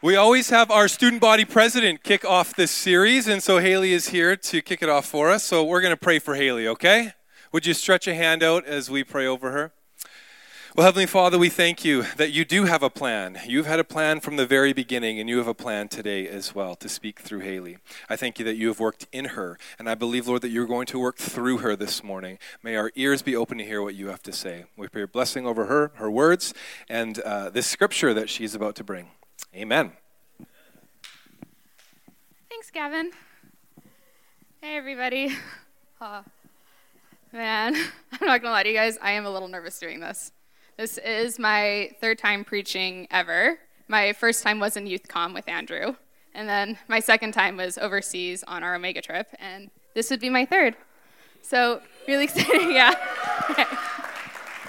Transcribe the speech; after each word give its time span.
We 0.00 0.14
always 0.14 0.50
have 0.50 0.70
our 0.70 0.86
student 0.86 1.20
body 1.20 1.44
president 1.44 2.04
kick 2.04 2.24
off 2.24 2.54
this 2.54 2.70
series, 2.70 3.26
and 3.26 3.42
so 3.42 3.58
Hailey 3.58 3.92
is 3.92 4.10
here 4.10 4.36
to 4.36 4.62
kick 4.62 4.80
it 4.80 4.88
off 4.88 5.06
for 5.06 5.28
us. 5.28 5.42
So 5.42 5.64
we're 5.64 5.80
going 5.80 5.92
to 5.92 5.96
pray 5.96 6.20
for 6.20 6.36
Hailey, 6.36 6.68
okay? 6.68 7.14
Would 7.50 7.66
you 7.66 7.74
stretch 7.74 8.06
a 8.06 8.14
hand 8.14 8.44
out 8.44 8.64
as 8.64 8.88
we 8.88 9.02
pray 9.02 9.26
over 9.26 9.50
her? 9.50 9.72
Well, 10.76 10.84
Heavenly 10.84 11.06
Father, 11.06 11.36
we 11.36 11.48
thank 11.48 11.84
you 11.84 12.04
that 12.16 12.30
you 12.30 12.44
do 12.44 12.66
have 12.66 12.84
a 12.84 12.90
plan. 12.90 13.40
You've 13.44 13.66
had 13.66 13.80
a 13.80 13.84
plan 13.84 14.20
from 14.20 14.36
the 14.36 14.46
very 14.46 14.72
beginning, 14.72 15.18
and 15.18 15.28
you 15.28 15.38
have 15.38 15.48
a 15.48 15.54
plan 15.54 15.88
today 15.88 16.28
as 16.28 16.54
well 16.54 16.76
to 16.76 16.88
speak 16.88 17.18
through 17.18 17.40
Hailey. 17.40 17.78
I 18.08 18.14
thank 18.14 18.38
you 18.38 18.44
that 18.44 18.54
you 18.54 18.68
have 18.68 18.78
worked 18.78 19.08
in 19.10 19.24
her, 19.24 19.58
and 19.80 19.90
I 19.90 19.96
believe, 19.96 20.28
Lord, 20.28 20.42
that 20.42 20.50
you're 20.50 20.66
going 20.66 20.86
to 20.86 21.00
work 21.00 21.16
through 21.16 21.58
her 21.58 21.74
this 21.74 22.04
morning. 22.04 22.38
May 22.62 22.76
our 22.76 22.92
ears 22.94 23.22
be 23.22 23.34
open 23.34 23.58
to 23.58 23.64
hear 23.64 23.82
what 23.82 23.96
you 23.96 24.06
have 24.10 24.22
to 24.22 24.32
say. 24.32 24.66
We 24.76 24.86
pray 24.86 25.00
your 25.00 25.08
blessing 25.08 25.44
over 25.44 25.64
her, 25.64 25.90
her 25.96 26.08
words, 26.08 26.54
and 26.88 27.18
uh, 27.18 27.50
this 27.50 27.66
scripture 27.66 28.14
that 28.14 28.30
she's 28.30 28.54
about 28.54 28.76
to 28.76 28.84
bring. 28.84 29.08
Amen. 29.54 29.92
Thanks, 32.48 32.70
Gavin. 32.70 33.10
Hey, 34.60 34.76
everybody. 34.76 35.32
Oh, 36.00 36.22
man, 37.32 37.74
I'm 38.12 38.26
not 38.28 38.40
gonna 38.40 38.52
lie 38.52 38.62
to 38.62 38.68
you 38.68 38.74
guys, 38.76 38.98
I 39.02 39.10
am 39.10 39.26
a 39.26 39.30
little 39.30 39.48
nervous 39.48 39.80
doing 39.80 39.98
this. 39.98 40.30
This 40.76 40.96
is 40.98 41.40
my 41.40 41.90
third 42.00 42.18
time 42.18 42.44
preaching 42.44 43.08
ever. 43.10 43.58
My 43.88 44.12
first 44.12 44.44
time 44.44 44.60
was 44.60 44.76
in 44.76 44.86
Youth 44.86 45.08
Com 45.08 45.34
with 45.34 45.48
Andrew, 45.48 45.96
and 46.34 46.48
then 46.48 46.78
my 46.86 47.00
second 47.00 47.32
time 47.32 47.56
was 47.56 47.78
overseas 47.78 48.44
on 48.46 48.62
our 48.62 48.76
Omega 48.76 49.02
trip, 49.02 49.26
and 49.40 49.72
this 49.94 50.08
would 50.10 50.20
be 50.20 50.30
my 50.30 50.44
third. 50.44 50.76
So, 51.42 51.82
really 52.06 52.24
exciting, 52.30 52.70
yeah. 52.70 52.94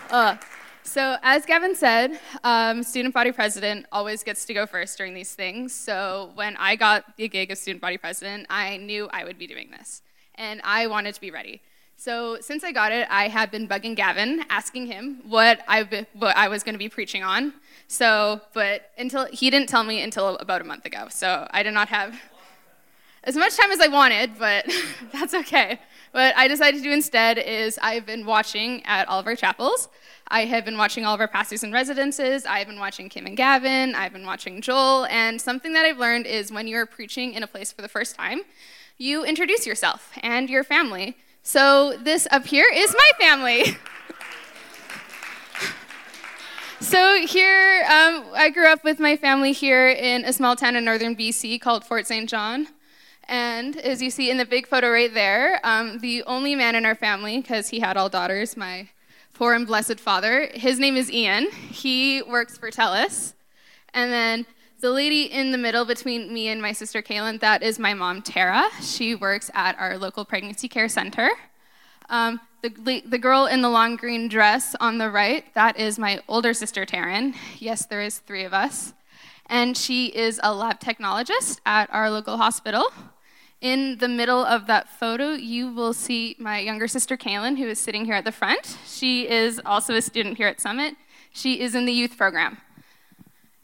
uh, 0.10 0.38
so, 0.84 1.18
as 1.22 1.46
Gavin 1.46 1.76
said, 1.76 2.20
um, 2.44 2.84
student 2.84 3.14
body 3.14 3.32
president 3.32 3.86
always 3.92 4.24
gets 4.24 4.46
to 4.46 4.54
go 4.54 4.66
first 4.66 4.98
during 4.98 5.14
these 5.14 5.34
things. 5.34 5.74
So, 5.74 6.32
when 6.36 6.58
I 6.58 6.76
got 6.76 7.16
the 7.18 7.28
gig 7.28 7.52
of 7.52 7.58
student 7.58 7.82
body 7.82 7.98
president, 7.98 8.48
I 8.50 8.78
knew 8.78 9.08
I 9.12 9.24
would 9.24 9.38
be 9.38 9.46
doing 9.46 9.70
this, 9.72 10.02
and 10.36 10.62
I 10.64 10.88
wanted 10.88 11.16
to 11.16 11.22
be 11.22 11.32
ready. 11.32 11.62
So, 11.96 12.38
since 12.40 12.64
I 12.64 12.72
got 12.72 12.92
it, 12.92 13.08
I 13.12 13.28
had 13.28 13.52
been 13.52 13.68
bugging 13.68 13.96
Gavin, 13.96 14.46
asking 14.50 14.88
him 14.88 15.22
what 15.28 15.62
I 15.68 16.06
what 16.14 16.36
I 16.36 16.48
was 16.48 16.64
going 16.64 16.76
to 16.76 16.80
be 16.80 16.90
preaching 16.90 17.24
on. 17.24 17.54
So, 17.88 18.42
but 18.54 18.92
until 18.98 19.26
he 19.26 19.50
didn't 19.50 19.70
tell 19.70 19.84
me 19.84 20.02
until 20.02 20.38
about 20.38 20.62
a 20.62 20.64
month 20.64 20.86
ago. 20.86 21.08
So, 21.10 21.48
I 21.52 21.62
did 21.62 21.74
not 21.74 21.90
have 21.90 22.20
as 23.24 23.36
much 23.36 23.56
time 23.58 23.72
as 23.72 23.80
I 23.80 23.88
wanted, 23.88 24.40
but 24.40 24.66
that's 25.14 25.34
okay. 25.34 25.80
What 26.12 26.36
I 26.36 26.48
decided 26.48 26.78
to 26.78 26.84
do 26.84 26.92
instead 26.92 27.38
is 27.38 27.78
I've 27.82 28.06
been 28.06 28.26
watching 28.26 28.84
at 28.86 29.08
all 29.08 29.20
of 29.20 29.28
our 29.28 29.36
chapels. 29.36 29.90
I 30.28 30.46
have 30.46 30.66
been 30.66 30.78
watching 30.78 31.06
all 31.06 31.14
of 31.14 31.20
our 31.20 31.28
pastors 31.28 31.64
and 31.64 31.72
residences. 31.72 32.48
I've 32.48 32.66
been 32.66 32.80
watching 32.80 33.10
Kim 33.10 33.28
and 33.28 33.38
Gavin. 33.38 33.94
I've 33.94 34.14
been 34.14 34.26
watching 34.26 34.60
Joel. 34.62 35.06
And 35.06 35.40
something 35.40 35.74
that 35.74 35.86
I've 35.86 36.00
learned 36.00 36.26
is 36.26 36.52
when 36.52 36.68
you're 36.68 36.88
preaching 36.88 37.34
in 37.34 37.44
a 37.44 37.48
place 37.48 37.72
for 37.72 37.84
the 37.84 37.88
first 37.88 38.16
time, 38.16 38.42
you 38.98 39.24
introduce 39.24 39.68
yourself 39.68 40.12
and 40.24 40.50
your 40.50 40.64
family. 40.64 41.16
So 41.44 41.96
this 41.98 42.28
up 42.32 42.48
here 42.48 42.68
is 42.74 42.96
my 42.96 43.12
family. 43.20 43.78
so 46.80 47.24
here, 47.26 47.84
um, 47.84 48.26
I 48.34 48.50
grew 48.50 48.68
up 48.68 48.84
with 48.84 49.00
my 49.00 49.16
family 49.16 49.52
here 49.52 49.90
in 49.90 50.26
a 50.26 50.34
small 50.34 50.56
town 50.56 50.76
in 50.76 50.84
northern 50.86 51.16
BC 51.16 51.62
called 51.62 51.86
Fort 51.86 52.08
St. 52.08 52.28
John. 52.28 52.68
And 53.30 53.78
as 53.78 54.02
you 54.02 54.10
see 54.10 54.32
in 54.32 54.38
the 54.38 54.46
big 54.46 54.66
photo 54.66 54.90
right 54.90 55.14
there, 55.14 55.60
um, 55.64 56.00
the 56.00 56.24
only 56.24 56.56
man 56.56 56.74
in 56.74 56.84
our 56.84 56.96
family, 56.96 57.40
because 57.40 57.70
he 57.70 57.80
had 57.80 57.96
all 57.96 58.10
daughters, 58.10 58.58
my 58.58 58.90
poor 59.36 59.54
and 59.54 59.68
blessed 59.68 60.00
father, 60.00 60.50
his 60.52 60.80
name 60.80 60.98
is 60.98 61.12
Ian. 61.12 61.52
He 61.52 62.24
works 62.24 62.58
for 62.58 62.72
TELUS. 62.72 63.36
And 63.94 64.12
then 64.12 64.48
the 64.82 64.90
lady 64.90 65.26
in 65.26 65.52
the 65.52 65.60
middle 65.60 65.86
between 65.86 66.34
me 66.34 66.48
and 66.48 66.60
my 66.60 66.72
sister 66.72 67.04
Kaylin, 67.04 67.40
that 67.42 67.62
is 67.62 67.78
my 67.78 67.94
mom, 67.94 68.24
Tara. 68.24 68.68
She 68.82 69.14
works 69.14 69.52
at 69.54 69.80
our 69.80 69.96
local 70.00 70.26
pregnancy 70.26 70.68
care 70.68 70.90
center. 70.90 71.30
Um, 72.10 72.40
the, 72.64 73.04
the 73.06 73.20
girl 73.20 73.46
in 73.46 73.62
the 73.62 73.70
long 73.70 73.96
green 73.96 74.28
dress 74.28 74.76
on 74.80 74.98
the 74.98 75.12
right, 75.12 75.46
that 75.54 75.80
is 75.80 76.00
my 76.00 76.20
older 76.28 76.56
sister, 76.56 76.84
Taryn. 76.84 77.36
Yes, 77.60 77.86
there 77.86 78.02
is 78.02 78.18
three 78.18 78.44
of 78.44 78.56
us. 78.56 78.94
And 79.46 79.78
she 79.78 80.08
is 80.08 80.40
a 80.42 80.52
lab 80.52 80.80
technologist 80.80 81.60
at 81.66 81.94
our 81.94 82.10
local 82.10 82.38
hospital. 82.38 82.92
In 83.62 83.98
the 83.98 84.08
middle 84.08 84.46
of 84.46 84.68
that 84.68 84.88
photo, 84.88 85.34
you 85.34 85.74
will 85.74 85.94
see 85.94 86.38
my 86.40 86.60
younger 86.60 86.88
sister, 86.88 87.18
Kaylin, 87.18 87.58
who 87.58 87.68
is 87.68 87.78
sitting 87.78 88.06
here 88.06 88.14
at 88.14 88.24
the 88.24 88.32
front. 88.32 88.78
She 88.88 89.28
is 89.28 89.60
also 89.66 89.96
a 89.96 90.02
student 90.02 90.38
here 90.38 90.48
at 90.48 90.62
Summit. 90.62 90.96
She 91.34 91.60
is 91.60 91.76
in 91.76 91.86
the 91.86 91.92
youth 91.92 92.18
program. 92.18 92.60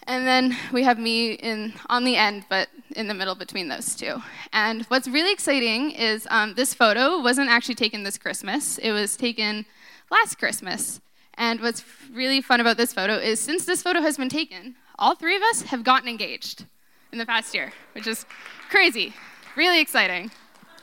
And 0.05 0.27
then 0.27 0.57
we 0.73 0.83
have 0.83 0.99
me 0.99 1.33
in, 1.33 1.73
on 1.87 2.03
the 2.03 2.17
end, 2.17 2.45
but 2.49 2.67
in 2.93 3.07
the 3.07 3.13
middle 3.13 3.35
between 3.35 3.69
those 3.69 3.95
two. 3.95 4.21
And 4.51 4.83
what's 4.87 5.07
really 5.07 5.31
exciting 5.31 5.91
is 5.91 6.27
um, 6.29 6.55
this 6.55 6.73
photo 6.73 7.21
wasn't 7.21 7.49
actually 7.49 7.75
taken 7.75 8.03
this 8.03 8.17
Christmas, 8.17 8.77
it 8.79 8.91
was 8.91 9.15
taken 9.15 9.65
last 10.11 10.37
Christmas. 10.37 10.99
And 11.35 11.61
what's 11.61 11.85
really 12.11 12.41
fun 12.41 12.59
about 12.59 12.75
this 12.75 12.93
photo 12.93 13.15
is 13.15 13.39
since 13.39 13.65
this 13.65 13.81
photo 13.81 14.01
has 14.01 14.17
been 14.17 14.29
taken, 14.29 14.75
all 14.99 15.15
three 15.15 15.37
of 15.37 15.41
us 15.41 15.63
have 15.63 15.85
gotten 15.85 16.09
engaged 16.09 16.65
in 17.13 17.17
the 17.17 17.25
past 17.25 17.53
year, 17.53 17.71
which 17.93 18.07
is 18.07 18.25
crazy 18.69 19.13
really 19.55 19.81
exciting. 19.81 20.31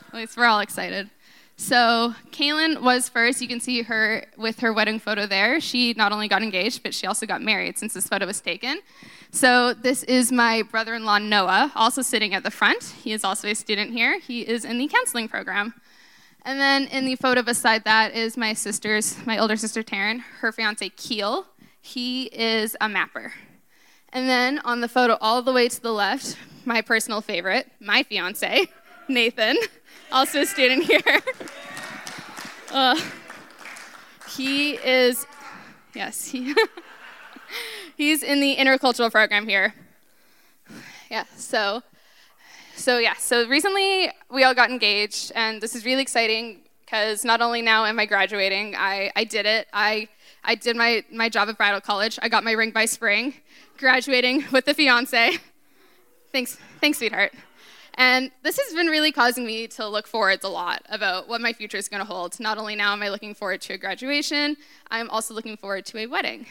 At 0.09 0.13
least 0.13 0.37
we're 0.37 0.45
all 0.45 0.59
excited. 0.59 1.09
So 1.55 2.13
Kaylin 2.31 2.81
was 2.81 3.09
first. 3.09 3.41
You 3.41 3.47
can 3.47 3.59
see 3.59 3.83
her 3.83 4.25
with 4.37 4.59
her 4.59 4.73
wedding 4.73 4.99
photo 4.99 5.25
there. 5.27 5.61
She 5.61 5.93
not 5.93 6.11
only 6.11 6.27
got 6.27 6.41
engaged, 6.41 6.83
but 6.83 6.93
she 6.93 7.05
also 7.05 7.25
got 7.25 7.41
married 7.41 7.77
since 7.77 7.93
this 7.93 8.07
photo 8.07 8.25
was 8.25 8.41
taken. 8.41 8.79
So 9.31 9.73
this 9.73 10.03
is 10.03 10.31
my 10.31 10.63
brother-in-law 10.63 11.19
Noah, 11.19 11.71
also 11.75 12.01
sitting 12.01 12.33
at 12.33 12.43
the 12.43 12.51
front. 12.51 12.83
He 13.03 13.13
is 13.13 13.23
also 13.23 13.47
a 13.47 13.55
student 13.55 13.91
here. 13.91 14.19
He 14.19 14.41
is 14.41 14.65
in 14.65 14.77
the 14.77 14.87
counseling 14.87 15.27
program. 15.27 15.75
And 16.43 16.59
then 16.59 16.87
in 16.87 17.05
the 17.05 17.15
photo 17.15 17.41
beside 17.41 17.85
that 17.85 18.13
is 18.13 18.35
my 18.35 18.53
sister's, 18.53 19.23
my 19.25 19.37
older 19.37 19.55
sister 19.55 19.81
Taryn, 19.83 20.21
her 20.39 20.51
fiance 20.51 20.89
Keel. 20.89 21.45
He 21.79 22.25
is 22.25 22.75
a 22.81 22.89
mapper. 22.89 23.33
And 24.13 24.29
then 24.29 24.59
on 24.59 24.79
the 24.79 24.87
photo 24.87 25.17
all 25.19 25.41
the 25.41 25.51
way 25.51 25.67
to 25.67 25.81
the 25.81 25.91
left, 25.91 26.37
my 26.65 26.81
personal 26.81 27.19
favorite, 27.19 27.69
my 27.79 28.03
fiance, 28.03 28.67
Nathan, 29.09 29.57
also 30.11 30.41
a 30.41 30.45
student 30.45 30.83
here. 30.83 31.01
Uh, 32.71 32.99
he 34.35 34.71
is, 34.77 35.27
yes, 35.93 36.25
he, 36.25 36.55
he's 37.95 38.23
in 38.23 38.41
the 38.41 38.55
intercultural 38.55 39.11
program 39.11 39.47
here. 39.47 39.75
Yeah, 41.11 41.25
so, 41.37 41.83
so 42.75 42.97
yeah, 42.97 43.13
so 43.13 43.47
recently 43.47 44.09
we 44.31 44.43
all 44.43 44.55
got 44.55 44.71
engaged, 44.71 45.31
and 45.35 45.61
this 45.61 45.75
is 45.75 45.85
really 45.85 46.01
exciting 46.01 46.62
because 46.93 47.25
not 47.25 47.41
only 47.41 47.63
now 47.63 47.85
am 47.85 47.97
I 47.97 48.05
graduating, 48.05 48.75
I, 48.75 49.11
I 49.15 49.23
did 49.23 49.47
it. 49.47 49.67
I, 49.73 50.07
I 50.43 50.53
did 50.53 50.75
my, 50.75 51.03
my 51.11 51.27
job 51.27 51.49
at 51.49 51.57
bridal 51.57 51.81
college. 51.81 52.19
I 52.21 52.29
got 52.29 52.43
my 52.43 52.51
ring 52.51 52.69
by 52.69 52.85
spring, 52.85 53.33
graduating 53.79 54.45
with 54.51 54.65
the 54.65 54.75
fiance. 54.75 55.39
Thanks, 56.31 56.59
thanks, 56.81 56.99
sweetheart. 56.99 57.33
And 57.95 58.29
this 58.43 58.59
has 58.59 58.75
been 58.75 58.85
really 58.87 59.11
causing 59.11 59.43
me 59.43 59.65
to 59.69 59.87
look 59.87 60.05
forwards 60.05 60.43
a 60.43 60.49
lot 60.49 60.83
about 60.87 61.27
what 61.27 61.41
my 61.41 61.51
future 61.51 61.77
is 61.77 61.89
going 61.89 61.99
to 61.99 62.05
hold. 62.05 62.39
Not 62.39 62.59
only 62.59 62.75
now 62.75 62.93
am 62.93 63.01
I 63.01 63.09
looking 63.09 63.33
forward 63.33 63.61
to 63.61 63.73
a 63.73 63.77
graduation, 63.79 64.55
I'm 64.91 65.09
also 65.09 65.33
looking 65.33 65.57
forward 65.57 65.87
to 65.87 65.97
a 65.97 66.05
wedding. 66.05 66.45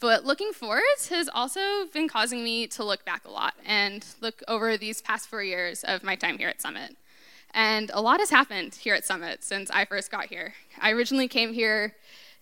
But 0.00 0.24
looking 0.24 0.52
forwards 0.52 1.10
has 1.10 1.28
also 1.28 1.60
been 1.92 2.08
causing 2.08 2.42
me 2.42 2.68
to 2.68 2.84
look 2.84 3.04
back 3.04 3.26
a 3.26 3.30
lot 3.30 3.52
and 3.66 4.06
look 4.22 4.42
over 4.48 4.78
these 4.78 5.02
past 5.02 5.28
four 5.28 5.42
years 5.42 5.84
of 5.84 6.02
my 6.02 6.16
time 6.16 6.38
here 6.38 6.48
at 6.48 6.62
Summit. 6.62 6.96
And 7.54 7.90
a 7.94 8.00
lot 8.00 8.20
has 8.20 8.30
happened 8.30 8.74
here 8.74 8.94
at 8.94 9.04
Summit 9.04 9.42
since 9.42 9.70
I 9.70 9.84
first 9.84 10.10
got 10.10 10.26
here. 10.26 10.54
I 10.80 10.90
originally 10.92 11.28
came 11.28 11.52
here 11.52 11.94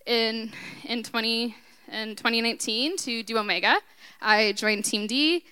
in, 0.05 0.51
in, 0.83 1.03
20, 1.03 1.55
in 1.91 2.15
2019 2.15 2.97
to 2.97 3.23
do 3.23 3.37
Omega. 3.37 3.77
I 4.21 4.51
joined 4.53 4.85
Team 4.85 5.07
D. 5.07 5.43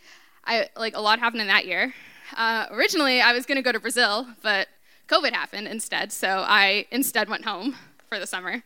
I 0.46 0.70
like 0.76 0.96
a 0.96 1.02
lot 1.02 1.20
happened 1.20 1.42
in 1.42 1.48
that 1.48 1.66
year. 1.66 1.94
Uh, 2.36 2.66
originally, 2.72 3.22
I 3.22 3.34
was 3.34 3.46
going 3.46 3.58
to 3.58 3.62
go 3.62 3.72
to 3.72 3.80
Brazil, 3.80 4.28
but 4.42 4.68
COVID 5.08 5.34
happened 5.34 5.68
instead, 5.68 6.12
so 6.12 6.44
I 6.48 6.86
instead 6.92 7.30
went 7.30 7.46
home 7.46 7.76
for 8.08 8.20
the 8.20 8.28
summer. 8.28 8.64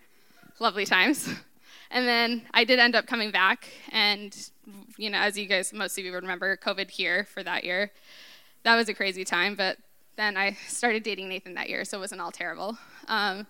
Lovely 0.60 0.86
times. 0.86 1.30
And 1.92 2.08
then 2.08 2.44
I 2.54 2.66
did 2.66 2.80
end 2.80 2.96
up 2.96 3.08
coming 3.08 3.32
back, 3.32 3.68
and 3.92 4.36
you 4.98 5.10
know, 5.10 5.18
as 5.18 5.38
you 5.38 5.48
guys, 5.48 5.74
most 5.74 5.98
of 5.98 6.06
you 6.06 6.14
remember, 6.14 6.56
COVID 6.56 6.92
here 6.92 7.24
for 7.24 7.42
that 7.42 7.64
year. 7.64 7.92
That 8.64 8.76
was 8.76 8.90
a 8.90 8.94
crazy 8.94 9.26
time, 9.26 9.56
but 9.56 9.78
then 10.20 10.38
I 10.38 10.58
started 10.68 11.04
dating 11.04 11.30
Nathan 11.30 11.54
that 11.54 11.70
year, 11.70 11.86
so 11.86 11.98
it 11.98 12.02
wasn't 12.02 12.22
all 12.22 12.32
terrible. 12.32 12.78
Um, 13.08 13.48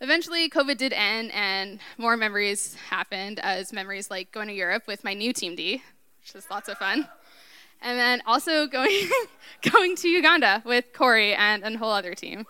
eventually, 0.00 0.50
COVID 0.50 0.76
did 0.76 0.92
end, 0.92 1.30
and 1.32 1.78
more 1.96 2.16
memories 2.16 2.74
happened, 2.90 3.38
as 3.40 3.72
memories 3.72 4.10
like 4.10 4.32
going 4.32 4.48
to 4.48 4.54
Europe 4.54 4.84
with 4.86 5.04
my 5.04 5.14
new 5.14 5.32
Team 5.32 5.54
D, 5.54 5.82
which 6.20 6.34
was 6.34 6.50
lots 6.50 6.68
of 6.68 6.76
fun 6.78 7.08
and 7.80 7.98
then 7.98 8.20
also 8.26 8.66
going 8.78 9.08
going 9.70 9.96
to 9.96 10.08
Uganda 10.08 10.62
with 10.64 10.92
Corey 10.92 11.34
and 11.34 11.62
a 11.62 11.78
whole 11.78 11.92
other 11.92 12.14
team. 12.14 12.46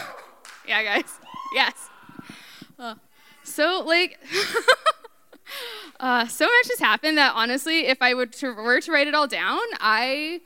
yeah, 0.66 0.82
guys. 0.82 1.18
Yes. 1.54 1.88
Uh, 2.78 2.94
so 3.44 3.82
like, 3.84 4.18
Uh, 6.00 6.26
so 6.26 6.44
much 6.44 6.68
has 6.68 6.80
happened 6.80 7.16
that 7.16 7.32
honestly, 7.34 7.86
if 7.86 8.02
I 8.02 8.14
would 8.14 8.32
to, 8.34 8.52
were 8.52 8.80
to 8.80 8.92
write 8.92 9.06
it 9.06 9.14
all 9.14 9.26
down, 9.26 9.60
I 9.80 10.40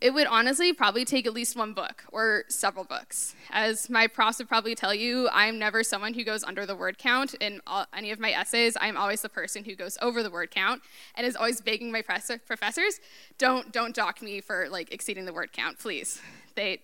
it 0.00 0.12
would 0.12 0.26
honestly 0.26 0.72
probably 0.72 1.04
take 1.04 1.26
at 1.26 1.32
least 1.32 1.56
one 1.56 1.72
book 1.72 2.04
or 2.12 2.44
several 2.48 2.84
books. 2.84 3.34
As 3.50 3.88
my 3.88 4.06
profs 4.06 4.38
would 4.38 4.48
probably 4.48 4.74
tell 4.74 4.94
you, 4.94 5.28
I'm 5.32 5.58
never 5.58 5.82
someone 5.82 6.14
who 6.14 6.24
goes 6.24 6.44
under 6.44 6.66
the 6.66 6.76
word 6.76 6.98
count 6.98 7.34
in 7.34 7.60
all, 7.66 7.86
any 7.94 8.10
of 8.10 8.18
my 8.18 8.30
essays. 8.30 8.76
I'm 8.80 8.96
always 8.96 9.22
the 9.22 9.28
person 9.28 9.64
who 9.64 9.74
goes 9.74 9.98
over 10.00 10.22
the 10.22 10.30
word 10.30 10.50
count 10.50 10.82
and 11.14 11.26
is 11.26 11.36
always 11.36 11.60
begging 11.60 11.92
my 11.92 12.02
professors, 12.02 13.00
don't 13.38 13.72
don't 13.72 13.94
dock 13.94 14.22
me 14.22 14.40
for 14.40 14.68
like 14.68 14.92
exceeding 14.92 15.24
the 15.24 15.32
word 15.32 15.52
count, 15.52 15.78
please. 15.78 16.20
They 16.54 16.80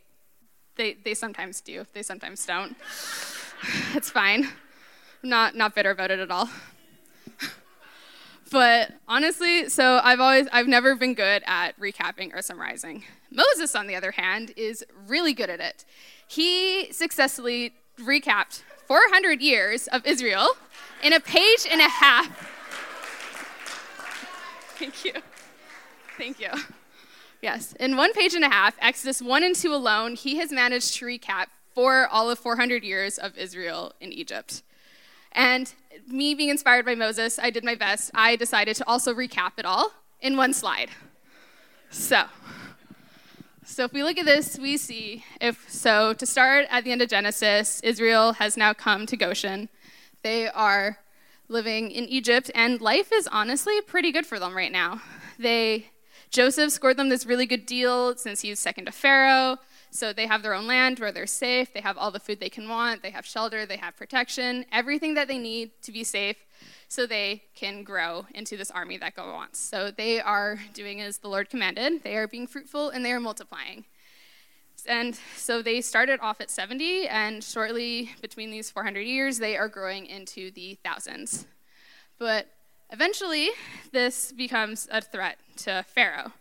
they 0.76 0.94
they 0.94 1.14
sometimes 1.14 1.60
do. 1.60 1.86
They 1.92 2.02
sometimes 2.02 2.44
don't. 2.44 2.76
it's 3.94 4.10
fine. 4.10 4.48
Not 5.22 5.54
not 5.54 5.74
bitter 5.74 5.90
about 5.90 6.10
it 6.10 6.18
at 6.18 6.30
all. 6.30 6.48
But 8.50 8.92
honestly, 9.08 9.68
so 9.68 10.00
I've 10.02 10.20
always 10.20 10.46
I've 10.52 10.68
never 10.68 10.94
been 10.94 11.14
good 11.14 11.42
at 11.46 11.78
recapping 11.78 12.34
or 12.34 12.42
summarizing. 12.42 13.04
Moses, 13.30 13.74
on 13.74 13.86
the 13.86 13.96
other 13.96 14.12
hand, 14.12 14.52
is 14.56 14.84
really 15.06 15.32
good 15.32 15.50
at 15.50 15.60
it. 15.60 15.84
He 16.28 16.92
successfully 16.92 17.72
recapped 17.98 18.62
400 18.86 19.40
years 19.40 19.86
of 19.88 20.06
Israel 20.06 20.48
in 21.02 21.12
a 21.12 21.20
page 21.20 21.66
and 21.70 21.80
a 21.80 21.88
half. 21.88 22.26
Thank 24.78 25.04
you. 25.04 25.12
Thank 26.18 26.40
you. 26.40 26.50
Yes, 27.40 27.72
in 27.74 27.96
one 27.96 28.12
page 28.12 28.34
and 28.34 28.44
a 28.44 28.48
half, 28.48 28.74
Exodus 28.80 29.20
1 29.20 29.42
and 29.42 29.54
2 29.54 29.74
alone, 29.74 30.14
he 30.14 30.36
has 30.36 30.50
managed 30.50 30.94
to 30.94 31.04
recap 31.04 31.46
for 31.74 32.08
all 32.08 32.30
of 32.30 32.38
400 32.38 32.82
years 32.82 33.18
of 33.18 33.36
Israel 33.36 33.92
in 34.00 34.12
Egypt. 34.12 34.62
And 35.34 35.72
me 36.06 36.34
being 36.34 36.48
inspired 36.48 36.84
by 36.84 36.94
Moses, 36.94 37.38
I 37.38 37.50
did 37.50 37.64
my 37.64 37.74
best. 37.74 38.10
I 38.14 38.36
decided 38.36 38.76
to 38.76 38.88
also 38.88 39.14
recap 39.14 39.52
it 39.58 39.64
all 39.64 39.92
in 40.20 40.36
one 40.36 40.52
slide. 40.52 40.90
So, 41.90 42.24
so 43.64 43.84
if 43.84 43.92
we 43.92 44.02
look 44.02 44.18
at 44.18 44.26
this, 44.26 44.58
we 44.58 44.76
see 44.76 45.24
if 45.40 45.68
so 45.68 46.12
to 46.14 46.26
start 46.26 46.66
at 46.70 46.84
the 46.84 46.92
end 46.92 47.02
of 47.02 47.08
Genesis, 47.08 47.80
Israel 47.80 48.34
has 48.34 48.56
now 48.56 48.72
come 48.72 49.06
to 49.06 49.16
Goshen. 49.16 49.68
They 50.22 50.48
are 50.48 50.98
living 51.48 51.90
in 51.90 52.04
Egypt 52.04 52.50
and 52.54 52.80
life 52.80 53.12
is 53.12 53.28
honestly 53.30 53.80
pretty 53.82 54.12
good 54.12 54.26
for 54.26 54.38
them 54.38 54.56
right 54.56 54.72
now. 54.72 55.02
They 55.38 55.90
Joseph 56.30 56.72
scored 56.72 56.96
them 56.96 57.10
this 57.10 57.26
really 57.26 57.46
good 57.46 57.64
deal 57.64 58.16
since 58.16 58.40
he 58.40 58.50
was 58.50 58.58
second 58.58 58.86
to 58.86 58.92
Pharaoh. 58.92 59.58
So 59.94 60.12
they 60.12 60.26
have 60.26 60.42
their 60.42 60.54
own 60.54 60.66
land 60.66 60.98
where 60.98 61.12
they're 61.12 61.24
safe, 61.24 61.72
they 61.72 61.80
have 61.80 61.96
all 61.96 62.10
the 62.10 62.18
food 62.18 62.40
they 62.40 62.48
can 62.48 62.68
want, 62.68 63.00
they 63.00 63.12
have 63.12 63.24
shelter, 63.24 63.64
they 63.64 63.76
have 63.76 63.96
protection, 63.96 64.66
everything 64.72 65.14
that 65.14 65.28
they 65.28 65.38
need 65.38 65.70
to 65.82 65.92
be 65.92 66.02
safe 66.02 66.44
so 66.88 67.06
they 67.06 67.44
can 67.54 67.84
grow 67.84 68.26
into 68.34 68.56
this 68.56 68.72
army 68.72 68.98
that 68.98 69.14
God 69.14 69.32
wants. 69.32 69.60
So 69.60 69.92
they 69.92 70.20
are 70.20 70.58
doing 70.72 71.00
as 71.00 71.18
the 71.18 71.28
Lord 71.28 71.48
commanded. 71.48 72.02
They 72.02 72.16
are 72.16 72.26
being 72.26 72.48
fruitful 72.48 72.90
and 72.90 73.04
they 73.04 73.12
are 73.12 73.20
multiplying. 73.20 73.84
And 74.84 75.16
so 75.36 75.62
they 75.62 75.80
started 75.80 76.18
off 76.20 76.40
at 76.40 76.50
70, 76.50 77.06
and 77.06 77.42
shortly 77.42 78.10
between 78.20 78.50
these 78.50 78.70
400 78.72 79.00
years, 79.00 79.38
they 79.38 79.56
are 79.56 79.68
growing 79.68 80.06
into 80.06 80.50
the 80.50 80.76
thousands. 80.84 81.46
But 82.18 82.48
eventually, 82.90 83.50
this 83.92 84.32
becomes 84.32 84.88
a 84.90 85.00
threat 85.00 85.38
to 85.58 85.84
Pharaoh 85.86 86.32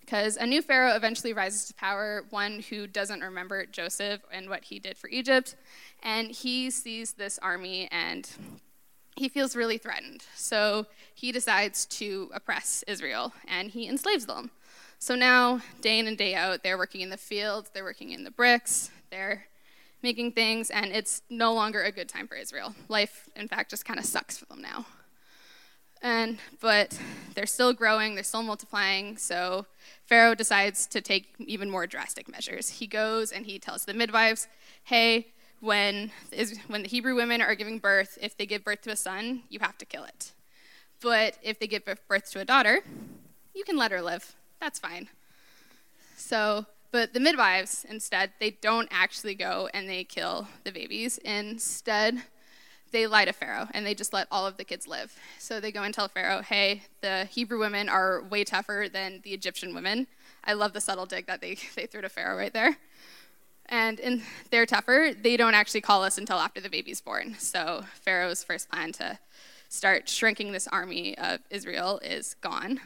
because 0.00 0.36
a 0.36 0.46
new 0.46 0.62
Pharaoh 0.62 0.94
eventually 0.96 1.32
rises 1.32 1.66
to 1.66 1.74
power, 1.74 2.24
one 2.30 2.60
who 2.68 2.86
doesn't 2.86 3.20
remember 3.20 3.66
Joseph 3.66 4.20
and 4.32 4.48
what 4.48 4.64
he 4.64 4.78
did 4.78 4.96
for 4.96 5.08
Egypt. 5.08 5.56
And 6.02 6.30
he 6.30 6.70
sees 6.70 7.12
this 7.12 7.38
army 7.38 7.88
and 7.92 8.28
he 9.16 9.28
feels 9.28 9.54
really 9.54 9.78
threatened. 9.78 10.24
So 10.34 10.86
he 11.14 11.30
decides 11.30 11.86
to 11.86 12.30
oppress 12.34 12.82
Israel 12.88 13.32
and 13.46 13.70
he 13.70 13.88
enslaves 13.88 14.26
them. 14.26 14.50
So 14.98 15.14
now, 15.14 15.62
day 15.80 15.98
in 15.98 16.06
and 16.06 16.18
day 16.18 16.34
out, 16.34 16.62
they're 16.62 16.76
working 16.76 17.00
in 17.00 17.08
the 17.08 17.16
fields, 17.16 17.70
they're 17.72 17.84
working 17.84 18.10
in 18.10 18.24
the 18.24 18.30
bricks, 18.30 18.90
they're 19.10 19.46
making 20.02 20.32
things, 20.32 20.70
and 20.70 20.92
it's 20.92 21.22
no 21.30 21.54
longer 21.54 21.82
a 21.82 21.92
good 21.92 22.08
time 22.08 22.28
for 22.28 22.34
Israel. 22.34 22.74
Life, 22.88 23.28
in 23.34 23.48
fact, 23.48 23.70
just 23.70 23.86
kind 23.86 23.98
of 23.98 24.04
sucks 24.04 24.36
for 24.36 24.44
them 24.46 24.60
now. 24.60 24.84
And 26.02 26.38
but 26.60 26.98
they're 27.34 27.46
still 27.46 27.72
growing, 27.72 28.14
they're 28.14 28.24
still 28.24 28.42
multiplying, 28.42 29.16
so 29.16 29.66
Pharaoh 30.06 30.34
decides 30.34 30.86
to 30.88 31.00
take 31.00 31.34
even 31.38 31.70
more 31.70 31.86
drastic 31.86 32.28
measures. 32.28 32.70
He 32.70 32.86
goes 32.86 33.32
and 33.32 33.46
he 33.46 33.58
tells 33.58 33.84
the 33.84 33.94
midwives, 33.94 34.48
hey, 34.84 35.28
when, 35.60 36.10
when 36.68 36.82
the 36.82 36.88
Hebrew 36.88 37.14
women 37.14 37.42
are 37.42 37.54
giving 37.54 37.78
birth, 37.78 38.18
if 38.20 38.36
they 38.36 38.46
give 38.46 38.64
birth 38.64 38.80
to 38.82 38.90
a 38.90 38.96
son, 38.96 39.42
you 39.50 39.58
have 39.60 39.76
to 39.78 39.84
kill 39.84 40.04
it. 40.04 40.32
But 41.02 41.36
if 41.42 41.58
they 41.58 41.66
give 41.66 41.84
birth 41.84 42.30
to 42.32 42.40
a 42.40 42.44
daughter, 42.44 42.80
you 43.54 43.64
can 43.64 43.76
let 43.76 43.92
her 43.92 44.02
live. 44.02 44.34
That's 44.58 44.78
fine. 44.78 45.08
So, 46.16 46.66
but 46.92 47.12
the 47.12 47.20
midwives, 47.20 47.86
instead, 47.88 48.32
they 48.40 48.50
don't 48.50 48.88
actually 48.90 49.34
go 49.34 49.68
and 49.72 49.88
they 49.88 50.04
kill 50.04 50.48
the 50.64 50.72
babies. 50.72 51.18
Instead, 51.18 52.22
they 52.90 53.06
lie 53.06 53.24
to 53.24 53.32
Pharaoh 53.32 53.68
and 53.72 53.84
they 53.86 53.94
just 53.94 54.12
let 54.12 54.26
all 54.30 54.46
of 54.46 54.56
the 54.56 54.64
kids 54.64 54.86
live. 54.86 55.14
So 55.38 55.60
they 55.60 55.72
go 55.72 55.82
and 55.82 55.94
tell 55.94 56.08
Pharaoh, 56.08 56.42
hey, 56.42 56.82
the 57.00 57.24
Hebrew 57.26 57.58
women 57.58 57.88
are 57.88 58.22
way 58.22 58.44
tougher 58.44 58.86
than 58.92 59.20
the 59.22 59.30
Egyptian 59.30 59.74
women. 59.74 60.06
I 60.44 60.54
love 60.54 60.72
the 60.72 60.80
subtle 60.80 61.06
dig 61.06 61.26
that 61.26 61.40
they, 61.40 61.56
they 61.74 61.86
threw 61.86 62.00
to 62.02 62.08
Pharaoh 62.08 62.36
right 62.36 62.52
there. 62.52 62.76
And 63.66 64.00
in, 64.00 64.22
they're 64.50 64.66
tougher. 64.66 65.12
They 65.20 65.36
don't 65.36 65.54
actually 65.54 65.80
call 65.80 66.02
us 66.02 66.18
until 66.18 66.38
after 66.38 66.60
the 66.60 66.68
baby's 66.68 67.00
born. 67.00 67.36
So 67.38 67.84
Pharaoh's 68.00 68.42
first 68.42 68.68
plan 68.68 68.92
to 68.92 69.18
start 69.68 70.08
shrinking 70.08 70.50
this 70.50 70.66
army 70.66 71.16
of 71.16 71.40
Israel 71.50 72.00
is 72.02 72.34
gone. 72.40 72.80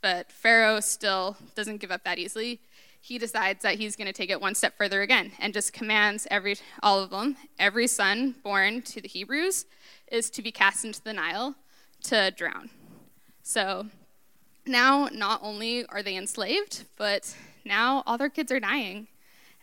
But 0.00 0.30
Pharaoh 0.30 0.80
still 0.80 1.36
doesn't 1.54 1.78
give 1.78 1.90
up 1.90 2.04
that 2.04 2.18
easily. 2.18 2.60
He 3.00 3.18
decides 3.18 3.62
that 3.62 3.76
he's 3.76 3.96
going 3.96 4.06
to 4.06 4.12
take 4.12 4.30
it 4.30 4.40
one 4.40 4.54
step 4.54 4.76
further 4.76 5.00
again 5.02 5.32
and 5.38 5.54
just 5.54 5.72
commands 5.72 6.26
every 6.30 6.56
all 6.82 7.00
of 7.00 7.10
them 7.10 7.36
every 7.58 7.86
son 7.86 8.34
born 8.42 8.82
to 8.82 9.00
the 9.00 9.08
hebrews 9.08 9.64
is 10.12 10.28
to 10.30 10.42
be 10.42 10.52
cast 10.52 10.84
into 10.84 11.02
the 11.02 11.14
nile 11.14 11.54
to 12.04 12.30
drown. 12.30 12.68
So 13.42 13.86
now 14.66 15.08
not 15.10 15.40
only 15.42 15.86
are 15.86 16.02
they 16.02 16.16
enslaved 16.16 16.84
but 16.98 17.34
now 17.64 18.02
all 18.06 18.18
their 18.18 18.28
kids 18.28 18.52
are 18.52 18.60
dying 18.60 19.08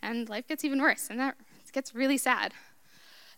and 0.02 0.28
life 0.28 0.48
gets 0.48 0.64
even 0.64 0.82
worse 0.82 1.06
and 1.08 1.20
that 1.20 1.36
gets 1.72 1.94
really 1.94 2.18
sad. 2.18 2.54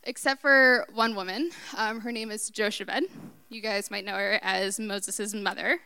Except 0.05 0.41
for 0.41 0.87
one 0.95 1.15
woman 1.15 1.51
um, 1.77 2.01
her 2.01 2.11
name 2.11 2.31
is 2.31 2.49
jochebed. 2.49 3.05
You 3.51 3.61
guys 3.61 3.91
might 3.91 4.07
know 4.07 4.15
her 4.15 4.41
as 4.43 4.81
moses' 4.81 5.35
mother 5.35 5.81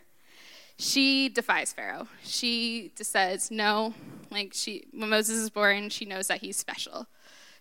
she 0.76 1.29
defies 1.29 1.73
Pharaoh. 1.73 2.09
She 2.23 2.93
says, 2.97 3.50
no, 3.50 3.94
like 4.31 4.53
she, 4.53 4.87
when 4.93 5.10
Moses 5.10 5.37
is 5.37 5.51
born, 5.51 5.89
she 5.89 6.05
knows 6.05 6.29
that 6.29 6.41
he's 6.41 6.56
special. 6.56 7.06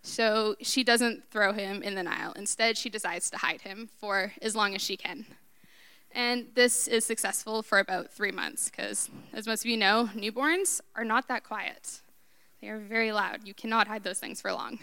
So 0.02 0.56
she 0.62 0.84
doesn't 0.84 1.30
throw 1.32 1.54
him 1.54 1.82
in 1.82 1.96
the 1.96 2.04
Nile. 2.04 2.34
Instead, 2.36 2.78
she 2.78 2.90
decides 2.90 3.30
to 3.30 3.38
hide 3.38 3.62
him 3.62 3.90
for 4.00 4.34
as 4.42 4.56
long 4.56 4.76
as 4.76 4.82
she 4.82 4.98
can. 4.98 5.26
And 6.12 6.48
this 6.56 6.88
is 6.88 7.06
successful 7.06 7.64
for 7.64 7.80
about 7.80 8.12
three 8.12 8.32
months 8.32 8.70
because, 8.70 9.10
as 9.32 9.48
most 9.48 9.64
of 9.64 9.70
you 9.70 9.78
know, 9.78 10.10
newborns 10.14 10.82
are 10.96 11.06
not 11.06 11.28
that 11.28 11.44
quiet. 11.44 12.02
They 12.62 12.70
are 12.70 12.80
very 12.80 13.12
loud. 13.12 13.48
You 13.48 13.54
cannot 13.54 13.88
hide 13.88 14.04
those 14.04 14.20
things 14.20 14.42
for 14.42 14.52
long. 14.52 14.80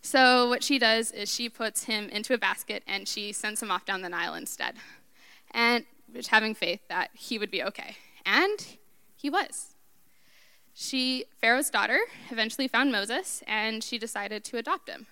So, 0.00 0.48
what 0.48 0.64
she 0.64 0.78
does 0.78 1.10
is 1.12 1.32
she 1.32 1.48
puts 1.48 1.84
him 1.84 2.08
into 2.08 2.32
a 2.32 2.38
basket 2.38 2.82
and 2.86 3.06
she 3.06 3.32
sends 3.32 3.62
him 3.62 3.70
off 3.70 3.84
down 3.84 4.02
the 4.02 4.08
Nile 4.08 4.34
instead. 4.34 4.76
And 5.50 5.84
having 6.28 6.54
faith 6.54 6.80
that 6.88 7.10
he 7.14 7.38
would 7.38 7.50
be 7.50 7.62
okay. 7.62 7.96
And 8.24 8.66
he 9.16 9.30
was. 9.30 9.74
She, 10.74 11.26
Pharaoh's 11.40 11.70
daughter, 11.70 12.00
eventually 12.30 12.68
found 12.68 12.92
Moses 12.92 13.42
and 13.46 13.84
she 13.84 13.98
decided 13.98 14.44
to 14.44 14.58
adopt 14.58 14.88
him. 14.88 15.06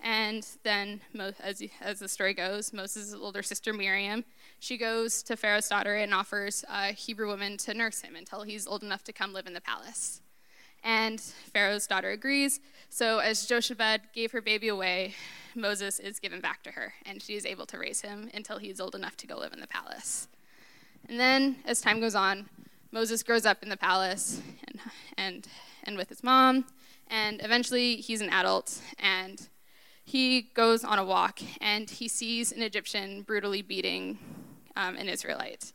And 0.00 0.46
then, 0.62 1.00
as, 1.40 1.62
as 1.80 1.98
the 1.98 2.08
story 2.08 2.32
goes, 2.32 2.72
Moses' 2.72 3.14
older 3.14 3.42
sister 3.42 3.72
Miriam, 3.72 4.24
she 4.60 4.76
goes 4.76 5.22
to 5.24 5.36
Pharaoh's 5.36 5.68
daughter 5.68 5.96
and 5.96 6.14
offers 6.14 6.64
a 6.68 6.92
Hebrew 6.92 7.26
woman 7.26 7.56
to 7.58 7.74
nurse 7.74 8.02
him 8.02 8.14
until 8.14 8.42
he's 8.42 8.66
old 8.66 8.84
enough 8.84 9.02
to 9.04 9.12
come 9.12 9.32
live 9.32 9.46
in 9.46 9.54
the 9.54 9.60
palace. 9.60 10.20
And 10.84 11.20
Pharaoh's 11.20 11.86
daughter 11.86 12.10
agrees. 12.10 12.60
So, 12.90 13.18
as 13.18 13.46
Jochebed 13.46 14.12
gave 14.14 14.32
her 14.32 14.40
baby 14.40 14.68
away, 14.68 15.14
Moses 15.54 15.98
is 15.98 16.18
given 16.18 16.40
back 16.40 16.62
to 16.62 16.70
her, 16.72 16.94
and 17.04 17.22
she 17.22 17.34
is 17.34 17.44
able 17.44 17.66
to 17.66 17.78
raise 17.78 18.00
him 18.00 18.30
until 18.32 18.58
he's 18.58 18.80
old 18.80 18.94
enough 18.94 19.16
to 19.18 19.26
go 19.26 19.36
live 19.36 19.52
in 19.52 19.60
the 19.60 19.66
palace. 19.66 20.28
And 21.08 21.18
then, 21.18 21.56
as 21.64 21.80
time 21.80 22.00
goes 22.00 22.14
on, 22.14 22.48
Moses 22.90 23.22
grows 23.22 23.44
up 23.44 23.62
in 23.62 23.68
the 23.68 23.76
palace 23.76 24.40
and, 24.66 24.80
and, 25.16 25.48
and 25.84 25.96
with 25.96 26.08
his 26.08 26.22
mom, 26.22 26.64
and 27.08 27.40
eventually 27.42 27.96
he's 27.96 28.20
an 28.20 28.30
adult, 28.30 28.80
and 28.98 29.48
he 30.04 30.42
goes 30.54 30.84
on 30.84 30.98
a 30.98 31.04
walk, 31.04 31.40
and 31.60 31.90
he 31.90 32.08
sees 32.08 32.52
an 32.52 32.62
Egyptian 32.62 33.22
brutally 33.22 33.60
beating 33.60 34.18
um, 34.76 34.96
an 34.96 35.08
Israelite. 35.08 35.72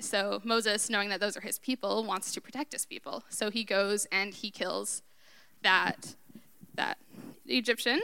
So 0.00 0.40
Moses, 0.44 0.88
knowing 0.90 1.08
that 1.08 1.20
those 1.20 1.36
are 1.36 1.40
his 1.40 1.58
people, 1.58 2.04
wants 2.04 2.32
to 2.32 2.40
protect 2.40 2.72
his 2.72 2.86
people. 2.86 3.24
So 3.28 3.50
he 3.50 3.64
goes 3.64 4.06
and 4.10 4.34
he 4.34 4.50
kills 4.50 5.02
that 5.62 6.14
that 6.74 6.98
Egyptian, 7.46 8.00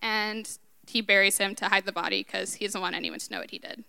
and 0.00 0.58
he 0.86 1.00
buries 1.00 1.38
him 1.38 1.54
to 1.54 1.66
hide 1.66 1.86
the 1.86 1.92
body 1.92 2.24
because 2.24 2.54
he 2.54 2.66
doesn't 2.66 2.80
want 2.80 2.96
anyone 2.96 3.20
to 3.20 3.32
know 3.32 3.38
what 3.38 3.50
he 3.50 3.58
did. 3.58 3.84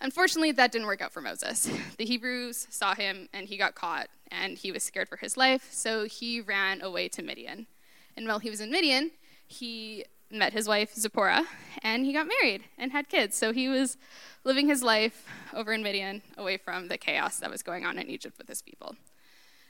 Unfortunately, 0.00 0.52
that 0.52 0.70
didn't 0.70 0.86
work 0.86 1.00
out 1.00 1.12
for 1.12 1.20
Moses. 1.20 1.68
The 1.96 2.04
Hebrews 2.04 2.68
saw 2.70 2.94
him 2.94 3.28
and 3.32 3.48
he 3.48 3.56
got 3.56 3.74
caught, 3.74 4.08
and 4.30 4.56
he 4.56 4.70
was 4.70 4.82
scared 4.82 5.08
for 5.08 5.16
his 5.16 5.36
life, 5.36 5.68
so 5.72 6.04
he 6.04 6.40
ran 6.40 6.82
away 6.82 7.08
to 7.08 7.22
Midian. 7.22 7.66
And 8.16 8.26
while 8.28 8.38
he 8.38 8.50
was 8.50 8.60
in 8.60 8.70
Midian, 8.70 9.10
he 9.46 10.04
met 10.30 10.52
his 10.52 10.68
wife 10.68 10.94
Zipporah, 10.94 11.46
and 11.82 12.04
he 12.04 12.12
got 12.12 12.26
married 12.26 12.64
and 12.76 12.92
had 12.92 13.08
kids. 13.08 13.36
So 13.36 13.52
he 13.52 13.68
was 13.68 13.96
living 14.44 14.68
his 14.68 14.82
life 14.82 15.26
over 15.54 15.72
in 15.72 15.82
Midian, 15.82 16.22
away 16.36 16.56
from 16.56 16.88
the 16.88 16.98
chaos 16.98 17.38
that 17.38 17.50
was 17.50 17.62
going 17.62 17.84
on 17.84 17.98
in 17.98 18.08
Egypt 18.08 18.38
with 18.38 18.48
his 18.48 18.62
people. 18.62 18.96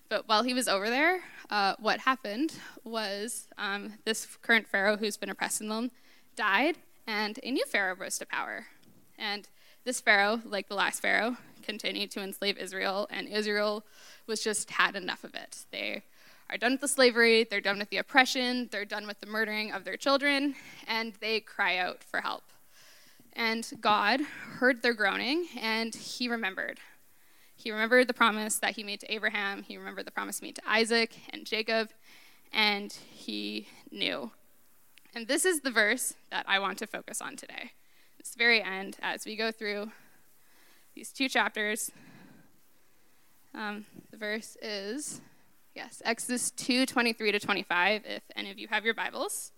But 0.09 0.27
while 0.27 0.43
he 0.43 0.55
was 0.55 0.69
over 0.69 0.89
there, 0.89 1.21
uh, 1.51 1.75
what 1.79 2.01
happened 2.01 2.55
was 2.83 3.49
um, 3.59 3.95
this 4.05 4.27
current 4.43 4.67
pharaoh 4.67 4.97
who's 4.97 5.17
been 5.17 5.31
oppressing 5.31 5.69
them 5.69 5.91
died, 6.35 6.77
and 7.07 7.39
a 7.43 7.51
new 7.51 7.65
pharaoh 7.67 7.95
rose 7.95 8.19
to 8.19 8.27
power. 8.27 8.67
And 9.19 9.49
this 9.85 10.01
pharaoh, 10.01 10.41
like 10.45 10.69
the 10.69 10.75
last 10.75 11.01
pharaoh, 11.01 11.37
continued 11.63 12.11
to 12.13 12.23
enslave 12.23 12.57
Israel, 12.57 13.07
and 13.11 13.29
Israel 13.29 13.85
was 14.27 14.43
just 14.43 14.71
had 14.71 14.97
enough 14.97 15.25
of 15.25 15.35
it. 15.35 15.65
They 15.71 16.03
are 16.51 16.57
done 16.57 16.73
with 16.73 16.81
the 16.81 16.89
slavery, 16.89 17.45
they're 17.45 17.61
done 17.61 17.79
with 17.79 17.91
the 17.91 17.99
oppression, 17.99 18.69
they're 18.73 18.85
done 18.85 19.07
with 19.07 19.21
the 19.21 19.27
murdering 19.27 19.73
of 19.73 19.85
their 19.85 19.97
children, 19.97 20.55
and 20.87 21.13
they 21.21 21.41
cry 21.41 21.77
out 21.77 22.03
for 22.03 22.21
help. 22.21 22.45
And 23.35 23.71
God 23.81 24.21
heard 24.59 24.83
their 24.83 24.95
groaning, 24.95 25.47
and 25.61 25.95
he 25.95 26.29
remembered. 26.29 26.81
He 27.55 27.71
remembered 27.71 28.09
the 28.09 28.15
promise 28.15 28.59
that 28.61 28.77
he 28.77 28.83
made 28.83 29.01
to 29.01 29.13
Abraham, 29.13 29.63
he 29.63 29.77
remembered 29.77 30.07
the 30.07 30.13
promise 30.13 30.41
he 30.41 30.47
made 30.47 30.57
to 30.57 30.63
Isaac 30.67 31.15
and 31.31 31.45
Jacob, 31.45 31.91
and 32.53 32.93
he 32.93 33.69
knew. 33.91 34.31
And 35.15 35.27
this 35.27 35.45
is 35.45 35.61
the 35.61 35.71
verse 35.71 36.15
that 36.31 36.45
I 36.49 36.59
want 36.59 36.79
to 36.79 36.87
focus 36.87 37.21
on 37.21 37.37
today. 37.37 37.73
This 38.17 38.35
very 38.35 38.63
end, 38.63 38.97
as 39.03 39.25
we 39.27 39.37
go 39.37 39.51
through 39.51 39.91
these 40.95 41.13
two 41.13 41.29
chapters, 41.29 41.91
um, 43.55 43.87
the 44.11 44.17
verse 44.17 44.57
is 44.63 45.21
Yes, 45.79 46.03
Exodus 46.05 46.51
2 46.51 46.87
23 46.87 47.31
to 47.31 47.39
25, 47.39 48.03
if 48.05 48.23
any 48.35 48.51
of 48.51 48.59
you 48.59 48.67
have 48.67 48.85
your 48.85 48.95
Bibles. 48.95 49.53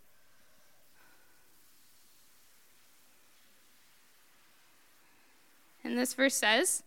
And 5.83 5.97
this 5.97 6.13
verse 6.13 6.35
says 6.35 6.83